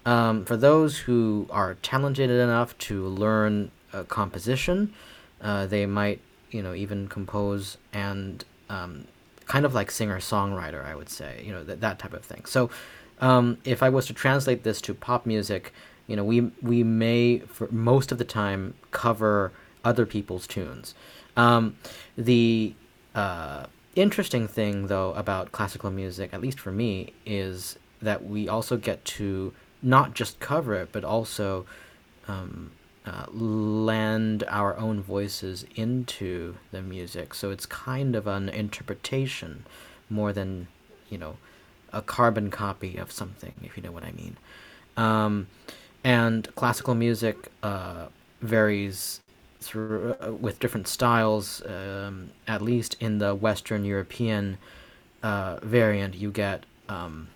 Um, 0.07 0.45
for 0.45 0.57
those 0.57 0.99
who 0.99 1.47
are 1.50 1.75
talented 1.75 2.30
enough 2.30 2.76
to 2.78 3.07
learn 3.07 3.71
uh, 3.92 4.04
composition, 4.04 4.95
uh, 5.40 5.66
they 5.66 5.87
might, 5.87 6.21
you 6.50 6.62
know, 6.62 6.75
even 6.75 7.09
compose 7.09 7.76
and 7.92 8.45
um, 8.69 9.07
kind 9.47 9.64
of 9.64 9.75
like 9.75 9.90
singer 9.90 10.19
songwriter, 10.19 10.85
I 10.85 10.95
would 10.95 11.09
say, 11.09 11.42
you 11.45 11.52
know, 11.52 11.64
that 11.64 11.80
that 11.80 11.99
type 11.99 12.14
of 12.14 12.25
thing. 12.25 12.45
So, 12.47 12.71
um, 13.21 13.59
if 13.64 13.83
I 13.83 13.90
was 13.90 14.07
to 14.07 14.14
translate 14.14 14.62
this 14.62 14.80
to 14.83 14.95
pop 14.95 15.26
music, 15.26 15.73
you 16.07 16.16
know, 16.16 16.25
we 16.25 16.40
we 16.62 16.83
may 16.83 17.40
for 17.40 17.69
most 17.71 18.11
of 18.12 18.19
the 18.19 18.25
time 18.25 18.75
cover 18.90 19.52
other 19.85 20.07
people's 20.07 20.47
tunes. 20.47 20.95
Um, 21.37 21.76
the 22.16 22.75
uh, 23.14 23.66
interesting 23.95 24.49
thing, 24.49 24.87
though, 24.87 25.12
about 25.12 25.52
classical 25.52 25.90
music, 25.90 26.33
at 26.33 26.40
least 26.40 26.61
for 26.61 26.71
me, 26.71 27.12
is 27.26 27.78
that 28.02 28.25
we 28.25 28.49
also 28.49 28.76
get 28.76 29.04
to 29.04 29.52
not 29.82 30.14
just 30.14 30.40
cover 30.40 30.75
it, 30.75 30.90
but 30.92 31.04
also 31.04 31.66
um, 32.28 32.70
uh, 33.06 33.26
lend 33.32 34.44
our 34.49 34.76
own 34.76 35.02
voices 35.02 35.64
into 35.75 36.56
the 36.70 36.82
music. 36.82 37.34
So 37.34 37.50
it's 37.50 37.66
kind 37.66 38.14
of 38.14 38.26
an 38.26 38.49
interpretation 38.49 39.64
more 40.08 40.32
than, 40.32 40.68
you 41.08 41.18
know, 41.18 41.37
a 41.92 42.02
carbon 42.02 42.50
copy 42.50 42.96
of 42.96 43.10
something, 43.10 43.52
if 43.62 43.76
you 43.76 43.82
know 43.82 43.90
what 43.90 44.04
I 44.04 44.12
mean. 44.12 44.37
Um, 44.96 45.46
and 46.04 46.54
classical 46.54 46.94
music 46.94 47.50
uh, 47.62 48.06
varies 48.40 49.20
through 49.60 50.16
uh, 50.20 50.32
with 50.32 50.58
different 50.60 50.88
styles. 50.88 51.62
Um, 51.66 52.30
at 52.46 52.62
least 52.62 52.96
in 53.00 53.18
the 53.18 53.34
Western 53.34 53.84
European 53.84 54.58
uh, 55.22 55.58
variant, 55.62 56.14
you 56.14 56.30
get 56.30 56.64
um, 56.88 57.28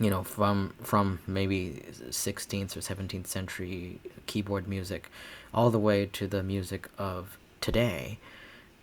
you 0.00 0.10
know 0.10 0.22
from 0.22 0.74
from 0.82 1.20
maybe 1.26 1.82
16th 2.08 2.76
or 2.76 2.80
17th 2.80 3.26
century 3.26 4.00
keyboard 4.26 4.68
music 4.68 5.10
all 5.54 5.70
the 5.70 5.78
way 5.78 6.06
to 6.06 6.26
the 6.26 6.42
music 6.42 6.88
of 6.98 7.38
today. 7.60 8.18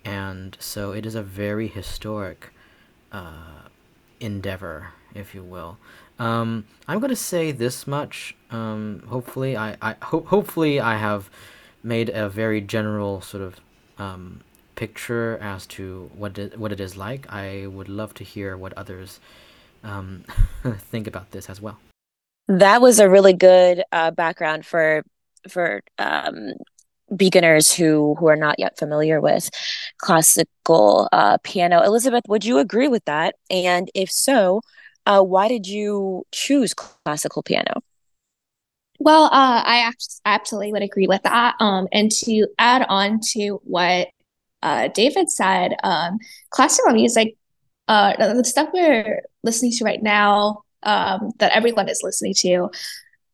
And 0.06 0.58
so 0.60 0.92
it 0.92 1.06
is 1.06 1.16
a 1.16 1.24
very 1.24 1.68
historic 1.68 2.52
uh, 3.12 3.68
endeavor 4.20 4.90
if 5.14 5.36
you 5.36 5.44
will. 5.44 5.78
Um, 6.20 6.66
i'm 6.88 7.00
going 7.00 7.10
to 7.10 7.16
say 7.16 7.52
this 7.52 7.88
much 7.88 8.36
um, 8.52 9.02
hopefully 9.08 9.58
i, 9.58 9.76
I 9.82 9.96
ho- 10.00 10.26
hopefully 10.28 10.80
i 10.80 10.96
have 10.96 11.28
made 11.82 12.10
a 12.10 12.30
very 12.30 12.62
general 12.62 13.20
sort 13.20 13.42
of 13.42 13.60
um, 13.98 14.42
picture 14.76 15.38
as 15.42 15.66
to 15.68 16.10
what 16.16 16.38
it, 16.38 16.58
what 16.58 16.72
it 16.72 16.80
is 16.80 16.98
like. 16.98 17.32
I 17.32 17.68
would 17.68 17.90
love 17.90 18.14
to 18.16 18.24
hear 18.24 18.58
what 18.58 18.74
others 18.74 19.20
um, 19.84 20.24
think 20.78 21.08
about 21.08 21.32
this 21.32 21.50
as 21.50 21.62
well. 21.62 21.78
That 22.48 22.82
was 22.82 23.00
a 23.00 23.10
really 23.10 23.34
good 23.34 23.84
uh, 23.92 24.12
background 24.12 24.66
for 24.66 25.04
for 25.50 25.82
um, 25.98 26.54
beginners 27.16 27.74
who 27.74 28.16
who 28.16 28.28
are 28.28 28.36
not 28.36 28.60
yet 28.60 28.78
familiar 28.78 29.22
with 29.22 29.50
classical 29.98 31.08
uh, 31.12 31.38
piano. 31.44 31.82
Elizabeth, 31.84 32.24
would 32.28 32.44
you 32.44 32.58
agree 32.58 32.88
with 32.88 33.06
that? 33.06 33.36
And 33.50 33.90
if 33.94 34.12
so, 34.12 34.62
uh, 35.06 35.22
why 35.22 35.48
did 35.48 35.68
you 35.68 36.26
choose 36.32 36.74
classical 36.74 37.44
piano? 37.44 37.82
Well, 39.00 39.26
uh, 39.26 39.62
I 39.66 39.92
absolutely 40.26 40.72
would 40.72 40.84
agree 40.84 41.08
with 41.08 41.24
that. 41.24 41.56
Um, 41.60 41.88
and 41.92 42.12
to 42.12 42.48
add 42.58 42.86
on 42.88 43.20
to 43.34 43.60
what 43.64 44.10
uh, 44.62 44.88
David 44.90 45.30
said, 45.30 45.76
um, 45.84 46.20
classical 46.52 46.94
music 46.94 47.36
uh, 47.88 48.34
the 48.34 48.44
stuff 48.44 48.70
we're 48.74 49.22
listening 49.44 49.72
to 49.74 49.86
right 49.86 50.02
now, 50.02 50.64
um, 50.84 51.32
that 51.40 51.56
everyone 51.56 51.90
is 51.90 52.02
listening 52.04 52.34
to, 52.38 52.70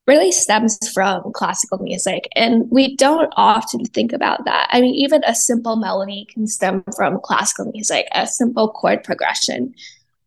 really 0.08 0.32
stems 0.32 0.80
from 0.92 1.32
classical 1.34 1.78
music. 1.78 2.28
And 2.36 2.70
we 2.72 2.96
don't 2.96 3.32
often 3.38 3.86
think 3.86 4.12
about 4.12 4.46
that. 4.46 4.68
I 4.72 4.82
mean, 4.82 4.96
even 4.96 5.24
a 5.24 5.36
simple 5.36 5.76
melody 5.76 6.26
can 6.34 6.48
stem 6.48 6.84
from 6.96 7.20
classical 7.22 7.72
music, 7.72 8.08
a 8.14 8.26
simple 8.26 8.70
chord 8.70 9.04
progression. 9.04 9.76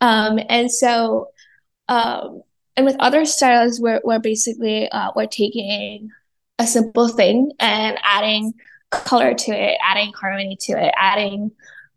Um, 0.00 0.38
and 0.48 0.70
so, 0.70 1.30
um, 1.88 2.42
and 2.76 2.86
with 2.86 2.96
other 3.00 3.24
styles, 3.24 3.80
we're, 3.80 4.00
we're 4.04 4.20
basically 4.20 4.88
uh, 4.88 5.10
we're 5.16 5.26
taking 5.26 6.10
a 6.58 6.66
simple 6.66 7.08
thing 7.08 7.50
and 7.58 7.98
adding 8.04 8.54
color 8.90 9.34
to 9.34 9.50
it, 9.50 9.78
adding 9.84 10.12
harmony 10.12 10.56
to 10.60 10.72
it, 10.72 10.94
adding 10.96 11.50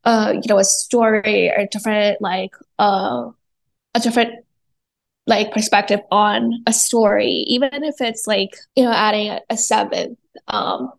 uh, 0.05 0.33
you 0.33 0.47
know, 0.47 0.59
a 0.59 0.63
story 0.63 1.49
or 1.49 1.67
different 1.71 2.21
like 2.21 2.51
uh, 2.79 3.29
a 3.93 3.99
different 3.99 4.45
like 5.27 5.51
perspective 5.51 6.01
on 6.11 6.63
a 6.67 6.73
story, 6.73 7.43
even 7.47 7.83
if 7.83 7.95
it's 7.99 8.27
like, 8.27 8.55
you 8.75 8.83
know, 8.83 8.91
adding 8.91 9.39
a, 9.49 9.57
seventh 9.57 10.19
um, 10.47 10.91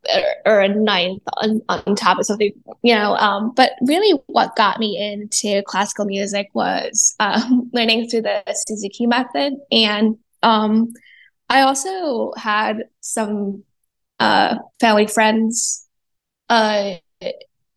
or, 0.44 0.52
or, 0.54 0.60
a 0.60 0.68
ninth 0.68 1.22
on, 1.36 1.62
on 1.68 1.94
top 1.94 2.18
of 2.18 2.26
something, 2.26 2.52
you 2.82 2.94
know. 2.94 3.14
Um, 3.14 3.52
but 3.54 3.72
really, 3.82 4.20
what 4.26 4.56
got 4.56 4.80
me 4.80 4.98
into 4.98 5.62
classical 5.62 6.06
music 6.06 6.48
was 6.54 7.14
um, 7.20 7.70
learning 7.72 8.08
through 8.08 8.22
the 8.22 8.42
Suzuki 8.66 9.06
method. 9.06 9.54
And 9.70 10.18
um, 10.42 10.92
I 11.48 11.60
also 11.60 12.32
had 12.36 12.84
some 13.00 13.62
uh, 14.18 14.56
family 14.80 15.06
friends 15.06 15.86
uh, 16.48 16.94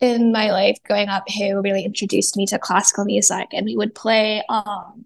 in 0.01 0.31
my 0.31 0.51
life 0.51 0.77
growing 0.85 1.09
up 1.09 1.29
who 1.29 1.61
really 1.61 1.83
introduced 1.83 2.37
me 2.37 2.45
to 2.47 2.59
classical 2.59 3.05
music. 3.05 3.49
And 3.53 3.65
we 3.65 3.75
would 3.75 3.93
play 3.93 4.43
um, 4.49 5.05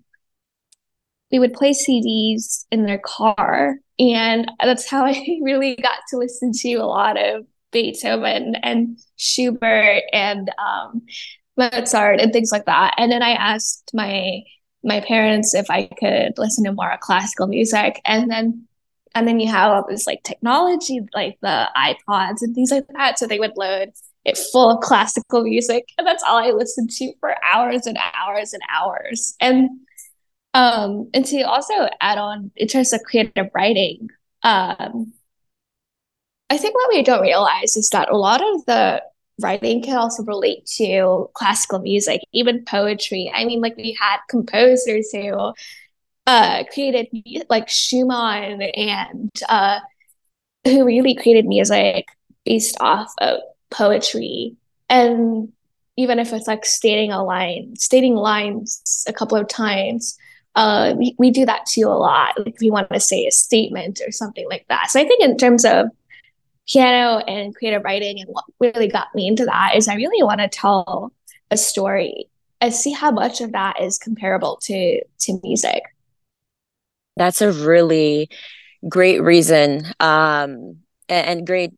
we 1.32 1.40
would 1.40 1.54
play 1.54 1.72
CDs 1.72 2.66
in 2.72 2.86
their 2.86 3.00
car. 3.00 3.78
And 3.98 4.52
that's 4.64 4.88
how 4.88 5.06
I 5.06 5.40
really 5.42 5.76
got 5.76 6.00
to 6.10 6.18
listen 6.18 6.52
to 6.54 6.74
a 6.76 6.86
lot 6.86 7.18
of 7.18 7.46
Beethoven 7.72 8.56
and 8.56 9.00
Schubert 9.18 10.04
and 10.14 10.52
um, 10.60 11.02
Mozart 11.58 12.22
and 12.22 12.32
things 12.32 12.52
like 12.52 12.66
that. 12.66 12.94
And 12.98 13.12
then 13.12 13.24
I 13.24 13.32
asked 13.32 13.92
my 13.94 14.42
my 14.86 15.00
parents 15.00 15.56
if 15.56 15.70
I 15.72 15.88
could 15.88 16.34
listen 16.38 16.66
to 16.66 16.74
more 16.74 16.98
classical 17.02 17.48
music. 17.48 18.00
And 18.06 18.30
then 18.30 18.68
and 19.16 19.28
then 19.28 19.40
you 19.40 19.48
have 19.50 19.72
all 19.72 19.86
this 19.88 20.08
like 20.08 20.24
technology, 20.24 21.02
like 21.14 21.38
the 21.42 21.70
iPods 21.76 22.42
and 22.42 22.54
things 22.54 22.72
like 22.72 22.88
that. 22.96 23.18
So 23.18 23.28
they 23.28 23.40
would 23.40 23.58
load 23.58 23.94
it 24.26 24.38
full 24.38 24.72
of 24.72 24.82
classical 24.82 25.44
music. 25.44 25.86
And 25.98 26.08
that's 26.08 26.24
all 26.24 26.38
I 26.38 26.52
listened 26.52 26.90
to 26.92 27.14
for 27.20 27.36
hours 27.44 27.86
and 27.86 27.98
hours 28.14 28.54
and 28.54 28.64
hours. 28.70 29.36
And 29.40 29.70
um, 30.54 31.10
and 31.14 31.26
to 31.26 31.42
also 31.42 31.74
add 32.00 32.18
on 32.18 32.52
in 32.56 32.68
terms 32.68 32.94
of 32.94 33.02
creative 33.04 33.50
writing, 33.56 34.10
um, 34.44 35.14
I 36.50 36.58
think 36.58 36.76
what 36.76 36.90
we 36.90 37.02
don't 37.02 37.22
realize 37.22 37.76
is 37.76 37.90
that 37.90 38.12
a 38.12 38.18
lot 38.18 38.42
of 38.42 38.66
the 38.66 39.02
writing 39.42 39.82
can 39.82 39.98
also 39.98 40.24
relate 40.24 40.66
to 40.78 41.30
classical 41.34 41.80
music, 41.80 42.22
even 42.34 42.64
poetry. 42.66 43.32
I 43.34 43.46
mean, 43.46 43.62
like 43.62 43.76
we 43.76 43.98
had 44.00 44.18
composers 44.30 45.10
who 45.12 45.54
uh, 46.28 46.64
created 46.72 47.08
like 47.50 47.70
Schumann 47.70 48.62
and 48.62 49.32
uh, 49.50 49.80
who 50.64 50.86
really 50.86 51.16
created 51.16 51.46
music 51.46 52.06
based 52.46 52.78
off 52.80 53.12
of 53.20 53.40
poetry. 53.74 54.56
And 54.90 55.52
even 55.98 56.20
if 56.20 56.32
it's 56.34 56.48
like 56.48 56.66
stating 56.66 57.12
a 57.12 57.24
line, 57.24 57.76
stating 57.76 58.16
lines 58.16 59.04
a 59.08 59.14
couple 59.14 59.38
of 59.38 59.48
times, 59.48 60.18
uh, 60.56 60.94
we, 60.98 61.16
we 61.18 61.32
do 61.32 61.46
that 61.46 61.66
too 61.66 61.88
a 61.88 61.98
lot. 61.98 62.40
Like 62.40 62.60
we 62.62 62.72
want 62.72 62.90
to 62.92 63.00
say 63.00 63.26
a 63.26 63.32
statement 63.32 64.02
or 64.06 64.12
something 64.12 64.48
like 64.50 64.66
that. 64.70 64.92
So 64.92 65.00
I 65.00 65.06
think 65.06 65.24
in 65.24 65.38
terms 65.38 65.66
of 65.66 65.88
piano 66.68 67.20
and 67.28 67.56
creative 67.56 67.84
writing 67.84 68.20
and 68.20 68.30
what 68.30 68.46
really 68.60 68.88
got 68.88 69.14
me 69.14 69.28
into 69.28 69.46
that 69.46 69.76
is 69.76 69.88
I 69.88 69.96
really 69.96 70.24
want 70.24 70.40
to 70.40 70.48
tell 70.48 71.12
a 71.52 71.58
story 71.58 72.30
and 72.62 72.74
see 72.74 72.92
how 72.92 73.12
much 73.12 73.42
of 73.42 73.52
that 73.52 73.82
is 73.82 73.98
comparable 73.98 74.58
to 74.64 75.02
to 75.20 75.40
music. 75.44 75.84
That's 77.18 77.42
a 77.42 77.52
really 77.52 78.30
great 78.88 79.22
reason 79.22 79.86
um, 80.00 80.78
and 81.10 81.46
great 81.46 81.74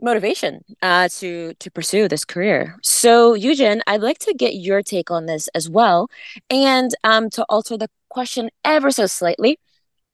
motivation 0.00 0.62
uh, 0.82 1.08
to 1.08 1.54
to 1.54 1.70
pursue 1.70 2.08
this 2.08 2.24
career. 2.24 2.76
So, 2.82 3.34
Eugene, 3.34 3.82
I'd 3.86 4.02
like 4.02 4.18
to 4.20 4.34
get 4.34 4.54
your 4.54 4.82
take 4.82 5.10
on 5.10 5.26
this 5.26 5.48
as 5.48 5.68
well, 5.68 6.08
and 6.50 6.94
um, 7.04 7.30
to 7.30 7.44
alter 7.48 7.76
the 7.76 7.88
question 8.08 8.50
ever 8.64 8.90
so 8.90 9.06
slightly. 9.06 9.58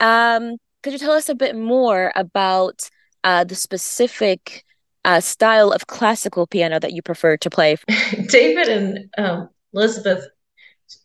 Um, 0.00 0.56
could 0.82 0.92
you 0.92 0.98
tell 0.98 1.12
us 1.12 1.28
a 1.28 1.34
bit 1.34 1.56
more 1.56 2.12
about 2.16 2.88
uh, 3.22 3.44
the 3.44 3.54
specific 3.54 4.64
uh, 5.04 5.20
style 5.20 5.70
of 5.70 5.86
classical 5.86 6.46
piano 6.46 6.80
that 6.80 6.92
you 6.92 7.02
prefer 7.02 7.36
to 7.36 7.50
play? 7.50 7.76
David 8.28 8.68
and 8.68 9.10
um, 9.18 9.48
Elizabeth 9.74 10.26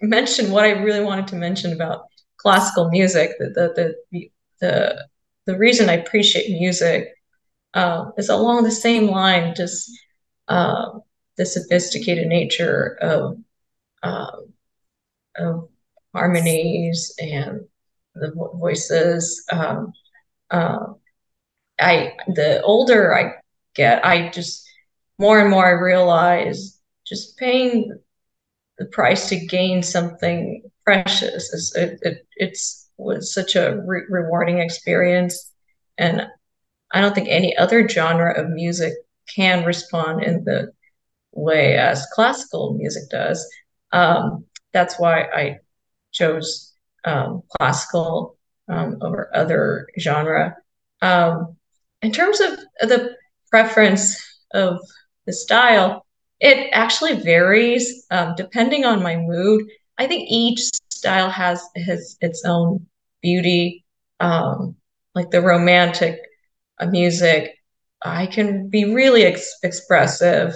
mentioned 0.01 0.51
what 0.51 0.65
I 0.65 0.71
really 0.71 1.03
wanted 1.03 1.27
to 1.27 1.35
mention 1.35 1.73
about 1.73 2.05
classical 2.37 2.89
music. 2.89 3.31
The 3.39 3.49
the 3.49 3.95
the 4.11 4.31
the, 4.59 5.07
the 5.45 5.57
reason 5.57 5.89
I 5.89 5.93
appreciate 5.93 6.49
music 6.49 7.16
uh, 7.73 8.11
is 8.17 8.29
along 8.29 8.63
the 8.63 8.71
same 8.71 9.07
line, 9.07 9.53
just 9.55 9.91
uh, 10.47 10.99
the 11.37 11.45
sophisticated 11.45 12.27
nature 12.27 12.97
of, 13.01 13.37
uh, 14.03 14.31
of 15.37 15.69
harmonies 16.13 17.13
and 17.19 17.61
the 18.15 18.31
voices. 18.55 19.45
Um, 19.51 19.93
uh, 20.49 20.93
I 21.79 22.13
the 22.27 22.61
older 22.63 23.15
I 23.15 23.35
get, 23.75 24.03
I 24.05 24.29
just 24.29 24.67
more 25.19 25.39
and 25.39 25.49
more 25.49 25.65
I 25.65 25.71
realize 25.71 26.79
just 27.05 27.37
paying 27.37 27.97
the 28.77 28.85
price 28.85 29.29
to 29.29 29.45
gain 29.45 29.81
something 29.81 30.63
precious 30.83 31.53
is 31.53 31.75
it, 31.75 31.99
it 32.01 32.27
it's 32.35 32.89
was 32.97 33.33
such 33.33 33.55
a 33.55 33.81
re- 33.85 34.05
rewarding 34.09 34.59
experience 34.59 35.51
and 35.97 36.27
I 36.91 37.01
don't 37.01 37.13
think 37.13 37.27
any 37.29 37.55
other 37.57 37.87
genre 37.87 38.33
of 38.39 38.49
music 38.49 38.93
can 39.35 39.65
respond 39.65 40.23
in 40.23 40.43
the 40.43 40.71
way 41.33 41.77
as 41.77 42.05
classical 42.13 42.73
music 42.73 43.09
does. 43.09 43.45
Um, 43.91 44.45
that's 44.73 44.99
why 44.99 45.23
I 45.23 45.59
chose 46.11 46.73
um, 47.05 47.43
classical 47.57 48.37
um, 48.67 48.97
over 49.01 49.29
other 49.33 49.87
genre. 49.99 50.55
Um, 51.01 51.55
in 52.01 52.11
terms 52.11 52.39
of 52.39 52.59
the 52.81 53.15
preference 53.49 54.17
of 54.53 54.79
the 55.25 55.33
style, 55.33 56.05
it 56.39 56.69
actually 56.71 57.21
varies 57.21 58.05
um, 58.11 58.35
depending 58.35 58.85
on 58.85 59.03
my 59.03 59.17
mood. 59.17 59.65
I 59.97 60.07
think 60.07 60.27
each 60.29 60.61
style 60.91 61.29
has 61.29 61.63
has 61.85 62.17
its 62.21 62.43
own 62.45 62.85
beauty. 63.21 63.83
Um, 64.19 64.75
like 65.17 65.31
the 65.31 65.41
romantic 65.41 66.21
music, 66.85 67.55
I 68.03 68.27
can 68.27 68.69
be 68.69 68.93
really 68.93 69.23
ex- 69.23 69.57
expressive, 69.63 70.53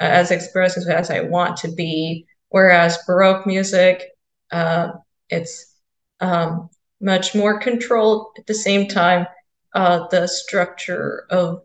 uh, 0.00 0.04
as 0.04 0.30
expressive 0.30 0.88
as 0.88 1.10
I 1.10 1.20
want 1.20 1.56
to 1.58 1.72
be. 1.72 2.26
Whereas 2.50 2.98
Baroque 3.06 3.46
music, 3.46 4.04
uh, 4.50 4.92
it's 5.28 5.74
um, 6.20 6.70
much 7.00 7.34
more 7.34 7.58
controlled. 7.58 8.28
At 8.38 8.46
the 8.46 8.54
same 8.54 8.88
time, 8.88 9.26
uh, 9.74 10.06
the 10.10 10.26
structure 10.26 11.26
of 11.30 11.62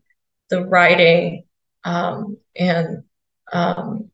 the 0.49 0.65
writing 0.65 1.45
um, 1.83 2.37
and 2.55 3.03
um, 3.51 4.09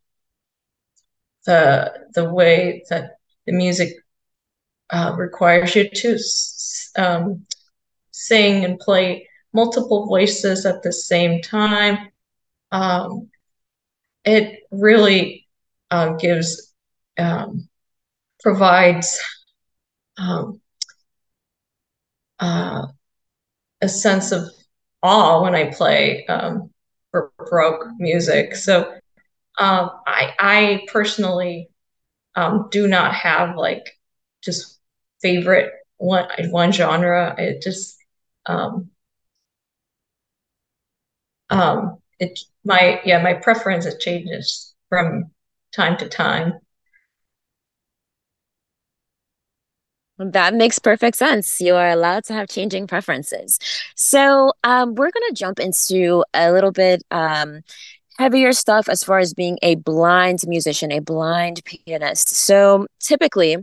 the 1.46 1.92
the 2.14 2.32
way 2.32 2.84
that 2.90 3.18
the 3.46 3.54
music 3.54 3.94
uh, 4.92 5.14
requires 5.18 5.76
you 5.76 5.90
to 5.90 6.18
um, 6.98 7.46
sing 8.12 8.66
and 8.66 8.80
play 8.80 9.29
multiple 9.54 10.06
voices 10.08 10.66
at 10.66 10.84
the 10.84 10.92
same 10.94 11.42
time. 11.42 12.10
Um, 12.72 13.30
it 14.26 14.60
really 14.72 15.48
uh, 15.92 16.14
gives, 16.14 16.74
um, 17.18 17.68
provides 18.42 19.20
um, 20.18 20.62
uh, 22.40 22.88
a 23.82 23.90
sense 23.90 24.32
of 24.32 24.50
awe 25.02 25.42
when 25.44 25.56
I 25.56 25.72
play 25.72 26.26
um, 26.28 26.70
Baroque 27.12 27.88
music. 28.00 28.56
So 28.56 28.82
um, 29.58 29.92
I, 30.08 30.34
I 30.40 30.82
personally 30.88 31.70
um, 32.36 32.68
do 32.72 32.88
not 32.88 33.14
have 33.14 33.56
like 33.56 33.98
just 34.44 34.80
favorite 35.22 35.72
one 35.98 36.28
one 36.52 36.72
genre. 36.72 37.36
It 37.38 37.62
just 37.62 37.98
um, 41.50 41.98
it 42.20 42.40
my 42.64 43.02
yeah 43.06 43.22
my 43.22 43.34
preference 43.34 43.86
it 43.86 44.00
changes 44.00 44.76
from 44.90 45.32
time 45.74 45.98
to 45.98 46.08
time. 46.08 46.54
That 50.18 50.54
makes 50.54 50.80
perfect 50.80 51.16
sense. 51.16 51.62
You 51.62 51.76
are 51.76 51.90
allowed 51.90 52.26
to 52.26 52.34
have 52.34 52.50
changing 52.50 52.88
preferences. 52.88 53.58
So 53.96 54.52
um, 54.66 54.96
we're 54.96 55.12
going 55.12 55.30
to 55.30 55.34
jump 55.34 55.60
into 55.62 56.26
a 56.34 56.52
little 56.52 56.74
bit 56.74 57.04
um, 57.10 57.62
heavier 58.18 58.52
stuff 58.52 58.90
as 58.90 59.02
far 59.02 59.20
as 59.20 59.34
being 59.34 59.58
a 59.62 59.76
blind 59.76 60.40
musician, 60.46 60.92
a 60.92 61.00
blind 61.00 61.64
pianist. 61.64 62.36
So 62.36 62.88
typically, 63.00 63.58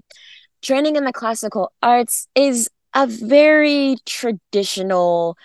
training 0.62 0.96
in 0.96 1.04
the 1.04 1.12
classical 1.12 1.72
arts 1.82 2.26
is 2.34 2.70
a 2.94 3.06
very 3.06 3.98
traditional 4.06 5.36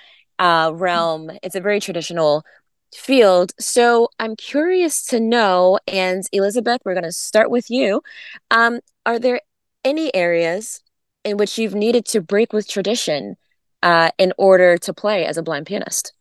uh, 0.42 0.72
realm. 0.74 1.32
It's 1.44 1.56
a 1.56 1.62
very 1.62 1.80
traditional 1.80 2.44
field. 2.94 3.54
So 3.60 4.10
I'm 4.20 4.36
curious 4.36 5.06
to 5.06 5.20
know, 5.20 5.78
and 5.88 6.24
Elizabeth, 6.32 6.82
we're 6.84 6.96
going 6.96 7.04
to 7.04 7.12
start 7.12 7.52
with 7.52 7.70
you. 7.70 8.02
Um, 8.50 8.80
are 9.06 9.20
there 9.20 9.42
any 9.86 10.14
areas 10.16 10.82
in 11.24 11.38
which 11.38 11.60
you've 11.60 11.76
needed 11.76 12.06
to 12.08 12.22
break 12.22 12.54
with 12.54 12.68
tradition 12.68 13.38
uh, 13.84 14.10
in 14.18 14.34
order 14.38 14.78
to 14.80 14.94
play 14.94 15.26
as 15.26 15.38
a 15.38 15.44
blind 15.44 15.68
pianist? 15.68 16.14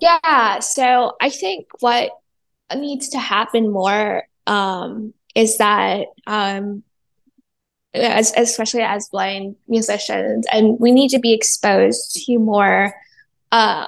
Yeah, 0.00 0.60
so 0.60 1.12
I 1.20 1.28
think 1.28 1.66
what 1.80 2.10
needs 2.74 3.10
to 3.10 3.18
happen 3.18 3.70
more 3.70 4.24
um, 4.46 5.12
is 5.34 5.58
that 5.58 6.06
um, 6.26 6.84
as, 7.94 8.32
especially 8.36 8.82
as 8.82 9.08
blind 9.08 9.56
musicians 9.66 10.46
and 10.52 10.78
we 10.78 10.92
need 10.92 11.08
to 11.08 11.18
be 11.18 11.32
exposed 11.32 12.14
to 12.26 12.38
more 12.38 12.94
uh, 13.52 13.86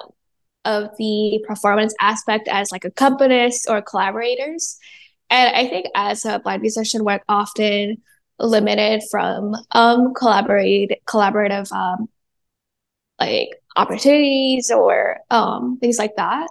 of 0.64 0.90
the 0.98 1.42
performance 1.46 1.94
aspect 2.00 2.48
as 2.48 2.70
like 2.70 2.82
accompanists 2.82 3.68
or 3.68 3.80
collaborators. 3.82 4.78
And 5.30 5.54
i 5.56 5.66
think 5.68 5.86
as 5.94 6.24
a 6.24 6.38
blind 6.38 6.62
musician 6.62 7.04
we're 7.04 7.20
often 7.28 8.02
limited 8.38 9.02
from 9.10 9.54
um 9.72 10.14
collaborate 10.14 10.92
collaborative 11.06 11.70
um 11.72 12.08
like 13.18 13.50
opportunities 13.76 14.70
or 14.70 15.18
um 15.30 15.78
things 15.80 15.98
like 15.98 16.16
that. 16.16 16.48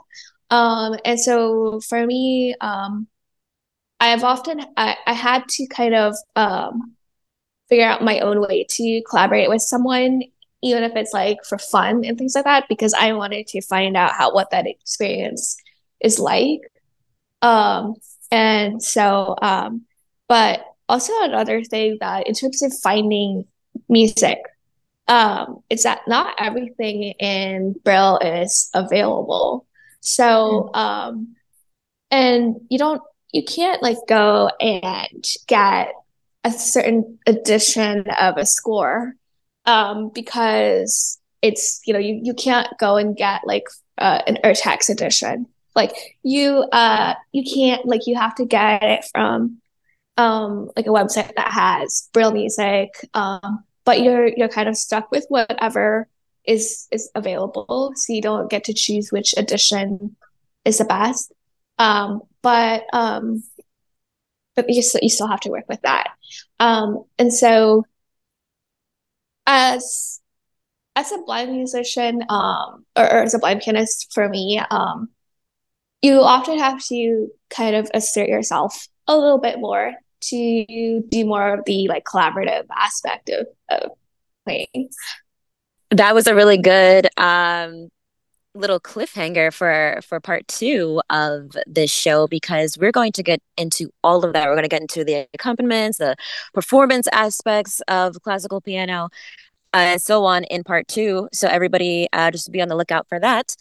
Um 0.49 0.95
and 1.05 1.19
so 1.19 1.79
for 1.81 2.05
me 2.05 2.55
um 2.62 3.07
i've 3.99 4.23
often 4.23 4.62
i, 4.77 4.95
I 5.05 5.13
had 5.13 5.47
to 5.49 5.67
kind 5.67 5.93
of 5.93 6.15
um 6.35 6.95
figure 7.69 7.86
out 7.86 8.03
my 8.03 8.19
own 8.19 8.41
way 8.41 8.65
to 8.67 9.01
collaborate 9.10 9.49
with 9.49 9.62
someone 9.62 10.23
even 10.62 10.84
if 10.84 10.93
it's 10.95 11.13
like 11.13 11.38
for 11.45 11.58
fun 11.58 12.03
and 12.03 12.17
things 12.17 12.36
like 12.36 12.43
that 12.43 12.65
because 12.67 12.93
i 12.93 13.13
wanted 13.13 13.47
to 13.47 13.62
find 13.62 13.95
out 13.95 14.12
how 14.12 14.34
what 14.34 14.51
that 14.51 14.67
experience 14.67 15.55
is 15.99 16.19
like. 16.19 16.62
Um 17.41 17.95
and 18.32 18.82
so 18.84 19.36
um 19.41 19.84
but 20.27 20.63
also 20.88 21.13
another 21.21 21.63
thing 21.63 21.97
that 21.99 22.27
in 22.27 22.34
terms 22.34 22.62
of 22.62 22.77
finding 22.77 23.45
music 23.88 24.39
um 25.08 25.63
it's 25.69 25.84
that 25.84 26.01
not 26.08 26.36
everything 26.38 27.13
in 27.19 27.73
braille 27.84 28.19
is 28.19 28.69
available. 28.73 29.65
So 30.01 30.73
um 30.73 31.36
and 32.12 32.55
you 32.69 32.77
don't 32.77 33.01
you 33.32 33.43
can't 33.43 33.82
like 33.82 33.97
go 34.08 34.49
and 34.60 35.25
get 35.47 35.93
a 36.55 36.59
certain 36.59 37.19
edition 37.25 38.05
of 38.19 38.38
a 38.38 38.45
score 38.45 39.15
um, 39.65 40.09
because 40.13 41.19
it's 41.41 41.81
you 41.85 41.93
know 41.93 41.99
you, 41.99 42.19
you 42.23 42.33
can't 42.33 42.67
go 42.79 42.97
and 42.97 43.15
get 43.15 43.41
like 43.45 43.65
uh, 43.97 44.21
an 44.27 44.38
urtext 44.43 44.89
edition 44.89 45.45
like 45.75 45.93
you 46.23 46.65
uh 46.71 47.13
you 47.31 47.43
can't 47.43 47.85
like 47.85 48.07
you 48.07 48.15
have 48.15 48.35
to 48.35 48.45
get 48.45 48.83
it 48.83 49.05
from 49.12 49.57
um 50.17 50.69
like 50.75 50.88
a 50.88 50.89
website 50.89 51.31
that 51.35 51.51
has 51.51 52.09
braille 52.12 52.33
music 52.33 52.89
um 53.13 53.63
but 53.85 54.01
you're 54.01 54.27
you're 54.27 54.49
kind 54.49 54.67
of 54.67 54.75
stuck 54.75 55.12
with 55.12 55.25
whatever 55.29 56.07
is 56.45 56.88
is 56.91 57.09
available 57.15 57.93
so 57.95 58.12
you 58.12 58.21
don't 58.21 58.49
get 58.49 58.63
to 58.63 58.73
choose 58.73 59.12
which 59.12 59.33
edition 59.38 60.15
is 60.65 60.77
the 60.79 60.85
best. 60.85 61.31
Um 61.77 62.21
but 62.41 62.83
um 62.93 63.43
but 64.55 64.69
you 64.69 64.81
still, 64.81 65.01
you 65.01 65.09
still 65.09 65.27
have 65.27 65.39
to 65.41 65.49
work 65.49 65.65
with 65.67 65.81
that. 65.81 66.09
Um, 66.59 67.03
and 67.17 67.33
so 67.33 67.85
as 69.47 70.19
as 70.95 71.12
a 71.12 71.17
blind 71.19 71.51
musician 71.53 72.23
um, 72.29 72.85
or, 72.95 73.03
or, 73.03 73.23
as 73.23 73.33
a 73.33 73.39
blind 73.39 73.62
pianist 73.62 74.12
for 74.13 74.27
me, 74.27 74.62
um, 74.69 75.09
you 76.01 76.19
often 76.19 76.59
have 76.59 76.83
to 76.85 77.29
kind 77.49 77.75
of 77.75 77.89
assert 77.93 78.27
yourself 78.27 78.88
a 79.07 79.15
little 79.15 79.38
bit 79.38 79.59
more 79.59 79.93
to 80.21 81.03
do 81.07 81.25
more 81.25 81.53
of 81.53 81.65
the 81.65 81.88
like 81.88 82.03
collaborative 82.03 82.65
aspect 82.75 83.29
of, 83.29 83.47
of 83.69 83.91
playing. 84.45 84.89
That 85.91 86.13
was 86.13 86.27
a 86.27 86.35
really 86.35 86.57
good 86.57 87.07
um, 87.17 87.89
little 88.55 88.79
cliffhanger 88.79 89.53
for 89.53 89.99
for 90.01 90.19
part 90.19 90.47
two 90.47 91.01
of 91.09 91.51
this 91.67 91.91
show 91.91 92.27
because 92.27 92.77
we're 92.77 92.91
going 92.91 93.12
to 93.13 93.23
get 93.23 93.41
into 93.57 93.89
all 94.03 94.25
of 94.25 94.33
that. 94.33 94.47
We're 94.47 94.55
going 94.55 94.63
to 94.63 94.69
get 94.69 94.81
into 94.81 95.03
the 95.03 95.27
accompaniments, 95.33 95.97
the 95.99 96.15
performance 96.53 97.07
aspects 97.13 97.81
of 97.88 98.21
classical 98.21 98.62
piano, 98.62 99.09
uh, 99.73 99.77
and 99.77 100.01
so 100.01 100.25
on 100.25 100.43
in 100.45 100.63
part 100.63 100.88
two. 100.88 101.29
So 101.33 101.47
everybody, 101.47 102.07
uh, 102.13 102.31
just 102.31 102.51
be 102.51 102.62
on 102.62 102.69
the 102.69 102.75
lookout 102.75 103.07
for 103.07 103.19
that. 103.19 103.55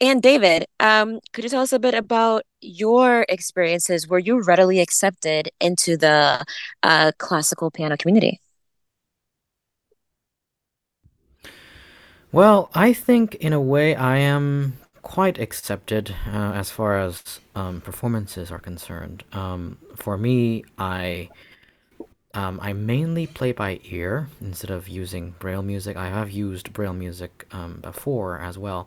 And 0.00 0.22
David, 0.22 0.66
um, 0.78 1.20
could 1.32 1.44
you 1.44 1.50
tell 1.50 1.62
us 1.62 1.72
a 1.72 1.78
bit 1.78 1.94
about 1.94 2.42
your 2.60 3.24
experiences? 3.30 4.06
Were 4.06 4.18
you 4.18 4.42
readily 4.42 4.80
accepted 4.80 5.48
into 5.58 5.96
the 5.96 6.44
uh, 6.82 7.12
classical 7.18 7.70
piano 7.70 7.96
community? 7.96 8.40
Well, 12.36 12.68
I 12.74 12.92
think 12.92 13.34
in 13.36 13.54
a 13.54 13.60
way 13.62 13.94
I 13.94 14.18
am 14.18 14.76
quite 15.00 15.38
accepted 15.38 16.14
uh, 16.30 16.52
as 16.52 16.70
far 16.70 16.98
as 16.98 17.40
um, 17.54 17.80
performances 17.80 18.50
are 18.50 18.58
concerned. 18.58 19.24
Um, 19.32 19.78
for 19.94 20.18
me, 20.18 20.62
I 20.76 21.30
um, 22.34 22.60
I 22.62 22.74
mainly 22.74 23.26
play 23.26 23.52
by 23.52 23.80
ear 23.84 24.28
instead 24.38 24.70
of 24.70 24.86
using 24.86 25.34
braille 25.38 25.62
music. 25.62 25.96
I 25.96 26.10
have 26.10 26.30
used 26.30 26.74
braille 26.74 26.92
music 26.92 27.46
um, 27.52 27.78
before 27.80 28.38
as 28.38 28.58
well, 28.58 28.86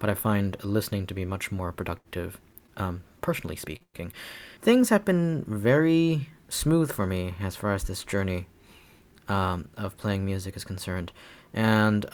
but 0.00 0.10
I 0.10 0.14
find 0.14 0.56
listening 0.64 1.06
to 1.06 1.14
be 1.14 1.24
much 1.24 1.52
more 1.52 1.70
productive, 1.70 2.40
um, 2.76 3.04
personally 3.20 3.54
speaking. 3.54 4.12
Things 4.60 4.88
have 4.88 5.04
been 5.04 5.44
very 5.46 6.30
smooth 6.48 6.90
for 6.90 7.06
me 7.06 7.34
as 7.40 7.54
far 7.54 7.74
as 7.74 7.84
this 7.84 8.02
journey 8.02 8.48
um, 9.28 9.68
of 9.76 9.96
playing 9.98 10.24
music 10.24 10.56
is 10.56 10.64
concerned 10.64 11.12
and 11.54 12.04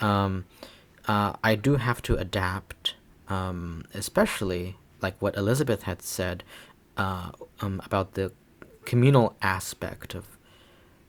uh, 1.07 1.33
I 1.43 1.55
do 1.55 1.75
have 1.75 2.01
to 2.03 2.15
adapt, 2.15 2.95
um, 3.27 3.85
especially 3.93 4.77
like 5.01 5.21
what 5.21 5.35
Elizabeth 5.37 5.83
had 5.83 6.01
said 6.01 6.43
uh, 6.97 7.31
um, 7.61 7.81
about 7.85 8.13
the 8.13 8.31
communal 8.85 9.35
aspect 9.41 10.15
of 10.15 10.25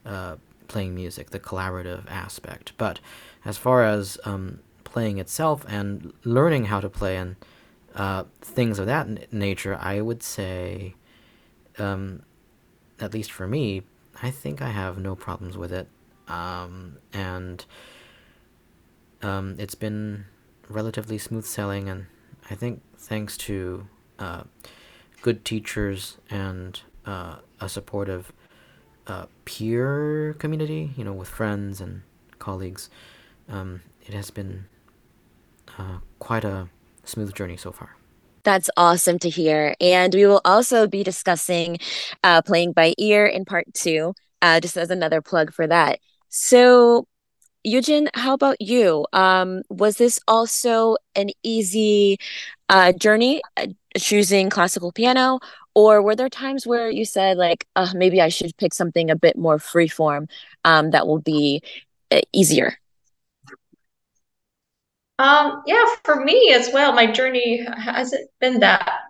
uh, 0.04 0.36
playing 0.68 0.94
music, 0.94 1.30
the 1.30 1.40
collaborative 1.40 2.10
aspect. 2.10 2.72
But 2.76 3.00
as 3.44 3.56
far 3.56 3.84
as 3.84 4.18
um, 4.24 4.60
playing 4.84 5.18
itself 5.18 5.64
and 5.68 6.12
learning 6.24 6.66
how 6.66 6.80
to 6.80 6.88
play 6.88 7.16
and 7.16 7.36
uh, 7.94 8.24
things 8.40 8.78
of 8.78 8.86
that 8.86 9.06
n- 9.06 9.24
nature, 9.32 9.78
I 9.80 10.00
would 10.00 10.22
say, 10.22 10.94
um, 11.78 12.22
at 13.00 13.14
least 13.14 13.32
for 13.32 13.46
me, 13.46 13.82
I 14.22 14.30
think 14.30 14.60
I 14.60 14.70
have 14.70 14.98
no 14.98 15.14
problems 15.14 15.56
with 15.56 15.72
it. 15.72 15.88
Um, 16.28 16.98
and 17.12 17.64
um, 19.22 19.56
it's 19.58 19.74
been 19.74 20.26
relatively 20.68 21.18
smooth 21.18 21.44
sailing, 21.44 21.88
and 21.88 22.06
I 22.50 22.54
think 22.54 22.82
thanks 22.96 23.36
to 23.38 23.88
uh, 24.18 24.44
good 25.22 25.44
teachers 25.44 26.16
and 26.30 26.80
uh, 27.04 27.36
a 27.60 27.68
supportive 27.68 28.32
uh, 29.06 29.26
peer 29.44 30.34
community, 30.38 30.92
you 30.96 31.04
know, 31.04 31.12
with 31.12 31.28
friends 31.28 31.80
and 31.80 32.02
colleagues, 32.38 32.90
um, 33.48 33.82
it 34.04 34.14
has 34.14 34.30
been 34.30 34.66
uh, 35.78 35.98
quite 36.18 36.44
a 36.44 36.68
smooth 37.04 37.34
journey 37.34 37.56
so 37.56 37.72
far. 37.72 37.96
That's 38.44 38.70
awesome 38.76 39.18
to 39.20 39.28
hear. 39.28 39.74
And 39.80 40.14
we 40.14 40.26
will 40.26 40.40
also 40.44 40.86
be 40.86 41.02
discussing 41.02 41.78
uh, 42.22 42.42
playing 42.42 42.72
by 42.72 42.94
ear 42.98 43.26
in 43.26 43.44
part 43.44 43.66
two, 43.74 44.14
uh, 44.40 44.60
just 44.60 44.76
as 44.76 44.90
another 44.90 45.20
plug 45.20 45.52
for 45.52 45.66
that. 45.66 45.98
So, 46.28 47.06
Eugene, 47.66 48.08
how 48.14 48.32
about 48.32 48.60
you? 48.60 49.04
Um, 49.12 49.62
was 49.68 49.96
this 49.96 50.20
also 50.28 50.96
an 51.16 51.30
easy 51.42 52.16
uh, 52.68 52.92
journey 52.92 53.42
uh, 53.56 53.66
choosing 53.98 54.50
classical 54.50 54.92
piano, 54.92 55.40
or 55.74 56.00
were 56.00 56.14
there 56.14 56.28
times 56.28 56.64
where 56.64 56.88
you 56.88 57.04
said 57.04 57.36
like, 57.36 57.66
uh, 57.74 57.92
maybe 57.92 58.20
I 58.20 58.28
should 58.28 58.56
pick 58.56 58.72
something 58.72 59.10
a 59.10 59.16
bit 59.16 59.36
more 59.36 59.58
freeform 59.58 60.28
um, 60.64 60.92
that 60.92 61.08
will 61.08 61.18
be 61.18 61.60
uh, 62.12 62.20
easier? 62.32 62.78
Um, 65.18 65.64
yeah, 65.66 65.86
for 66.04 66.24
me 66.24 66.52
as 66.54 66.70
well, 66.72 66.92
my 66.92 67.10
journey 67.10 67.66
hasn't 67.76 68.30
been 68.38 68.60
that 68.60 69.00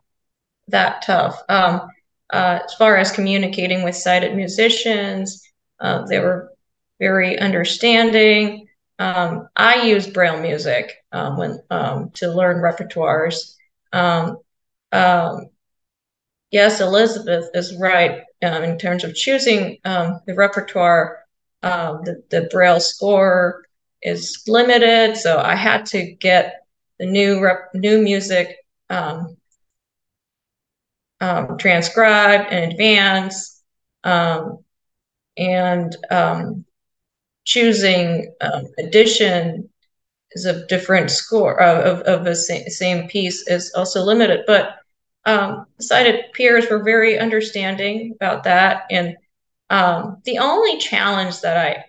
that 0.69 1.03
tough. 1.03 1.43
Um, 1.51 1.91
uh, 2.33 2.61
as 2.65 2.73
far 2.75 2.97
as 2.97 3.13
communicating 3.13 3.85
with 3.85 3.97
sighted 3.97 4.35
musicians, 4.35 5.43
uh, 5.79 6.07
they 6.07 6.21
were 6.21 6.56
very 6.99 7.39
understanding. 7.39 8.69
Um, 8.99 9.49
I 9.57 9.83
use 9.83 10.07
Braille 10.07 10.41
music 10.41 10.95
um, 11.13 11.37
when 11.37 11.61
um, 11.71 12.11
to 12.15 12.29
learn 12.29 12.63
repertoires. 12.63 13.55
Um, 13.93 14.39
um, 14.93 15.49
yes, 16.51 16.81
Elizabeth 16.81 17.51
is 17.55 17.77
right 17.77 18.23
um, 18.43 18.63
in 18.63 18.79
terms 18.79 19.05
of 19.05 19.15
choosing 19.15 19.79
the 19.85 20.35
repertoire. 20.35 21.23
The, 21.63 22.23
the 22.31 22.49
Braille 22.51 22.81
score 22.81 23.65
is 24.03 24.43
limited, 24.47 25.17
so 25.17 25.39
I 25.39 25.57
had 25.57 25.87
to 25.87 26.13
get 26.13 26.63
the 26.99 27.07
new 27.07 27.43
rep, 27.43 27.71
new 27.75 28.01
music 28.01 28.57
transcribed 31.59 32.53
in 32.53 32.71
advance, 32.71 33.63
and 34.05 35.97
choosing 37.47 38.35
um, 38.43 38.67
edition 38.79 39.71
is 40.33 40.45
a 40.45 40.67
different 40.67 41.11
score 41.11 41.59
of, 41.59 42.01
of 42.01 42.27
a 42.27 42.35
same 42.35 43.09
piece 43.09 43.49
is 43.49 43.73
also 43.75 44.03
limited. 44.03 44.45
But 44.47 44.77
um, 45.25 45.67
sighted 45.81 46.33
peers 46.35 46.67
were 46.71 46.83
very 46.83 47.19
understanding 47.19 48.13
about 48.15 48.45
that, 48.45 48.85
and 48.91 49.17
um, 49.71 50.19
the 50.25 50.39
only 50.39 50.79
challenge 50.79 51.41
that 51.41 51.57
I 51.57 51.85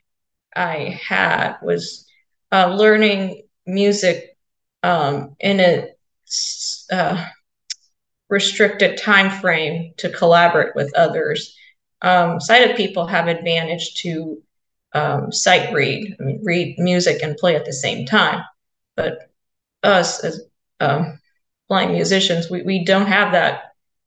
I 0.55 0.99
had 1.07 1.57
was 1.61 2.07
uh, 2.51 2.73
learning 2.75 3.43
music 3.65 4.37
um, 4.81 5.35
in 5.39 5.59
a 5.59 5.89
uh, 6.91 7.25
restricted 8.29 8.97
time 8.97 9.29
frame 9.29 9.93
to 9.97 10.09
collaborate 10.09 10.75
with 10.75 10.95
others. 10.95 11.55
Um, 12.01 12.39
sighted 12.39 12.75
people 12.75 13.05
have 13.07 13.27
advantage 13.27 13.95
to 14.01 14.41
um, 14.93 15.32
sight 15.32 15.73
read, 15.73 16.15
I 16.19 16.23
mean, 16.23 16.41
read 16.43 16.78
music 16.80 17.21
and 17.21 17.38
play 17.38 17.56
at 17.56 17.65
the 17.65 17.73
same 17.73 18.06
time. 18.06 18.43
But 18.95 19.30
us 19.84 20.23
as 20.23 20.41
um, 20.80 21.19
blind 21.67 21.91
musicians, 21.91 22.50
we, 22.50 22.63
we 22.63 22.84
don't 22.84 23.08
have 23.08 23.32
that 23.34 23.63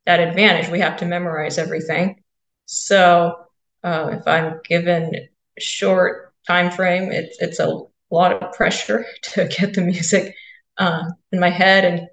that 0.07 0.21
advantage. 0.21 0.71
We 0.71 0.81
have 0.81 0.97
to 0.99 1.07
memorize 1.07 1.59
everything. 1.59 2.23
So 2.67 3.37
uh, 3.85 4.11
if 4.13 4.27
I'm 4.27 4.61
given 4.65 5.29
short 5.59 6.33
time 6.47 6.71
frame, 6.71 7.13
it's 7.13 7.37
it's 7.41 7.61
a 7.61 7.81
lot 8.11 8.33
of 8.33 8.53
pressure 8.53 9.07
to 9.23 9.47
get 9.47 9.75
the 9.75 9.83
music 9.83 10.35
uh, 10.79 11.05
in 11.33 11.41
my 11.41 11.51
head 11.51 11.85
and 11.85 12.09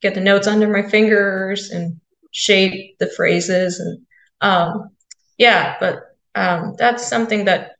get 0.00 0.14
the 0.14 0.20
notes 0.20 0.46
under 0.46 0.68
my 0.68 0.88
fingers 0.88 1.70
and 1.70 2.00
shape 2.32 2.98
the 2.98 3.06
phrases 3.06 3.78
and 3.78 4.00
um, 4.40 4.90
yeah 5.38 5.76
but 5.80 6.16
um, 6.34 6.74
that's 6.78 7.06
something 7.06 7.44
that 7.44 7.72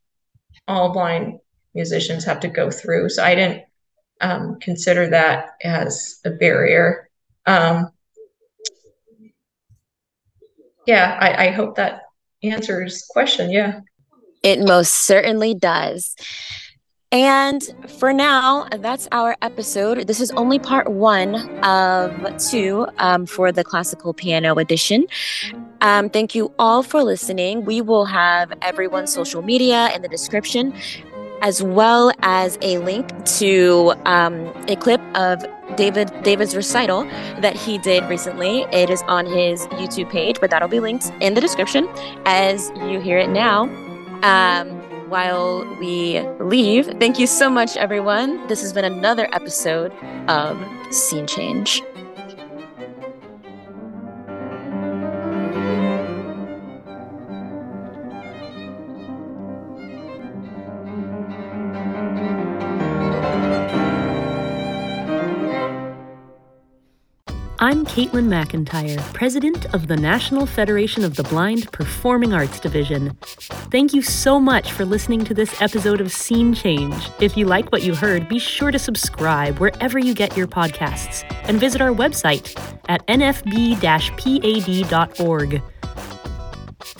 all 0.69 0.93
blind 0.93 1.41
musicians 1.75 2.25
have 2.25 2.41
to 2.41 2.49
go 2.49 2.71
through. 2.71 3.09
So 3.09 3.23
i 3.23 3.35
didn't 3.35 3.65
um, 4.21 4.59
consider 4.61 5.09
that 5.09 5.51
as 5.63 6.21
a 6.25 6.31
barrier. 6.31 7.09
Um, 7.47 7.91
yeah 10.87 11.17
I, 11.21 11.47
I 11.47 11.51
hope 11.51 11.77
that 11.77 12.03
answers 12.43 13.05
question. 13.11 13.51
Yeah. 13.51 13.81
It 14.43 14.61
most 14.61 15.07
certainly 15.07 15.55
does 15.55 16.17
and 17.13 17.63
for 17.89 18.13
now, 18.15 18.67
that's 18.79 19.07
our 19.13 19.37
episode. 19.43 20.07
This 20.07 20.19
is 20.19 20.31
only 20.33 20.59
part 20.59 20.91
one 20.91 21.35
of 21.63 22.11
two 22.39 22.87
um, 22.97 23.27
for 23.27 23.53
the 23.53 23.63
classical 23.63 24.15
piano 24.15 24.55
edition. 24.57 25.07
Um, 25.83 26.09
thank 26.09 26.35
you 26.35 26.53
all 26.59 26.83
for 26.83 27.03
listening. 27.03 27.67
We 27.67 27.83
will 27.83 28.07
have 28.07 28.53
everyone's 28.63 29.13
social 29.13 29.43
media 29.43 29.93
in 29.95 30.01
the 30.01 30.09
description, 30.09 30.73
as 31.43 31.63
well 31.63 32.13
as 32.23 32.57
a 32.63 32.79
link 32.79 33.11
to 33.37 33.93
um, 34.07 34.51
a 34.69 34.77
clip 34.77 35.01
of 35.15 35.45
David 35.77 36.11
David's 36.23 36.57
recital 36.57 37.05
that 37.41 37.57
he 37.57 37.79
did 37.79 38.05
recently. 38.05 38.63
It 38.73 38.89
is 38.89 39.03
on 39.03 39.27
his 39.27 39.67
YouTube 39.69 40.11
page, 40.11 40.41
but 40.41 40.51
that'll 40.51 40.69
be 40.69 40.81
linked 40.81 41.13
in 41.21 41.35
the 41.35 41.41
description 41.41 41.89
as 42.25 42.71
you 42.89 43.01
hear 43.01 43.19
it 43.19 43.29
now. 43.29 43.65
Um, 44.23 44.82
while 45.13 45.63
we 45.79 46.21
leave. 46.41 46.87
Thank 46.99 47.19
you 47.19 47.27
so 47.27 47.51
much, 47.51 47.77
everyone. 47.77 48.47
This 48.49 48.63
has 48.63 48.73
been 48.73 48.87
another 48.87 49.29
episode 49.33 49.93
of 50.27 50.57
Scene 50.91 51.27
Change. 51.27 51.83
I'm 67.73 67.87
Caitlin 67.87 68.29
McIntyre, 68.29 68.99
President 69.15 69.65
of 69.75 69.87
the 69.87 69.97
National 69.97 70.45
Federation 70.45 71.05
of 71.05 71.17
the 71.17 71.23
Blind 71.23 71.73
Performing 71.73 72.35
Arts 72.35 72.61
Division. 72.61 73.17
Thank 73.71 73.95
you 73.95 74.03
so 74.03 74.39
much 74.39 74.73
for 74.73 74.85
listening 74.85 75.25
to 75.25 75.33
this 75.33 75.59
episode 75.63 75.99
of 75.99 76.13
Scene 76.13 76.53
Change. 76.53 76.95
If 77.19 77.35
you 77.35 77.47
like 77.47 77.73
what 77.73 77.83
you 77.83 77.95
heard, 77.95 78.29
be 78.29 78.39
sure 78.39 78.73
to 78.73 78.79
subscribe 78.79 79.59
wherever 79.59 79.99
you 79.99 80.13
get 80.13 80.37
your 80.37 80.47
podcasts 80.47 81.25
and 81.45 81.59
visit 81.59 81.81
our 81.81 81.93
website 81.93 82.55
at 82.91 83.07
nfb 83.07 83.81
pad.org. 83.81 85.63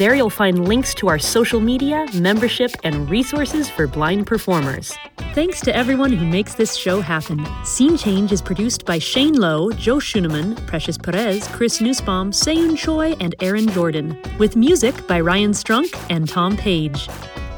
There 0.03 0.17
you'll 0.17 0.31
find 0.31 0.67
links 0.67 0.95
to 0.95 1.07
our 1.07 1.21
social 1.21 1.61
media, 1.61 2.09
membership, 2.13 2.73
and 2.83 3.09
resources 3.09 3.71
for 3.71 3.87
blind 3.87 4.27
performers. 4.27 4.93
Thanks 5.33 5.61
to 5.61 5.77
everyone 5.77 6.13
who 6.13 6.27
makes 6.27 6.57
this 6.57 6.75
show 6.75 7.01
happen. 7.01 7.47
Scene 7.65 7.97
Change 7.97 8.33
is 8.33 8.43
produced 8.43 8.85
by 8.85 8.99
Shane 8.99 9.35
Lowe, 9.35 9.71
Joe 9.71 9.99
Schuneman, 9.99 10.57
Precious 10.67 10.99
Perez, 10.99 11.47
Chris 11.47 11.81
Nussbaum, 11.81 12.33
Seyoon 12.33 12.77
Choi, 12.77 13.13
and 13.21 13.37
Aaron 13.41 13.69
Jordan, 13.69 14.21
with 14.41 14.57
music 14.57 15.07
by 15.07 15.21
Ryan 15.21 15.53
Strunk 15.53 15.95
and 16.11 16.29
Tom 16.29 16.57
Page. 16.57 17.09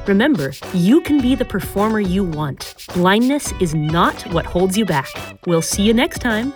Remember, 0.06 0.52
you 0.74 1.00
can 1.00 1.22
be 1.22 1.34
the 1.34 1.46
performer 1.46 2.00
you 2.00 2.24
want. 2.24 2.74
Blindness 2.92 3.54
is 3.58 3.74
not 3.74 4.20
what 4.34 4.44
holds 4.44 4.76
you 4.76 4.84
back. 4.84 5.08
We'll 5.46 5.62
see 5.62 5.82
you 5.82 5.94
next 5.94 6.18
time. 6.18 6.52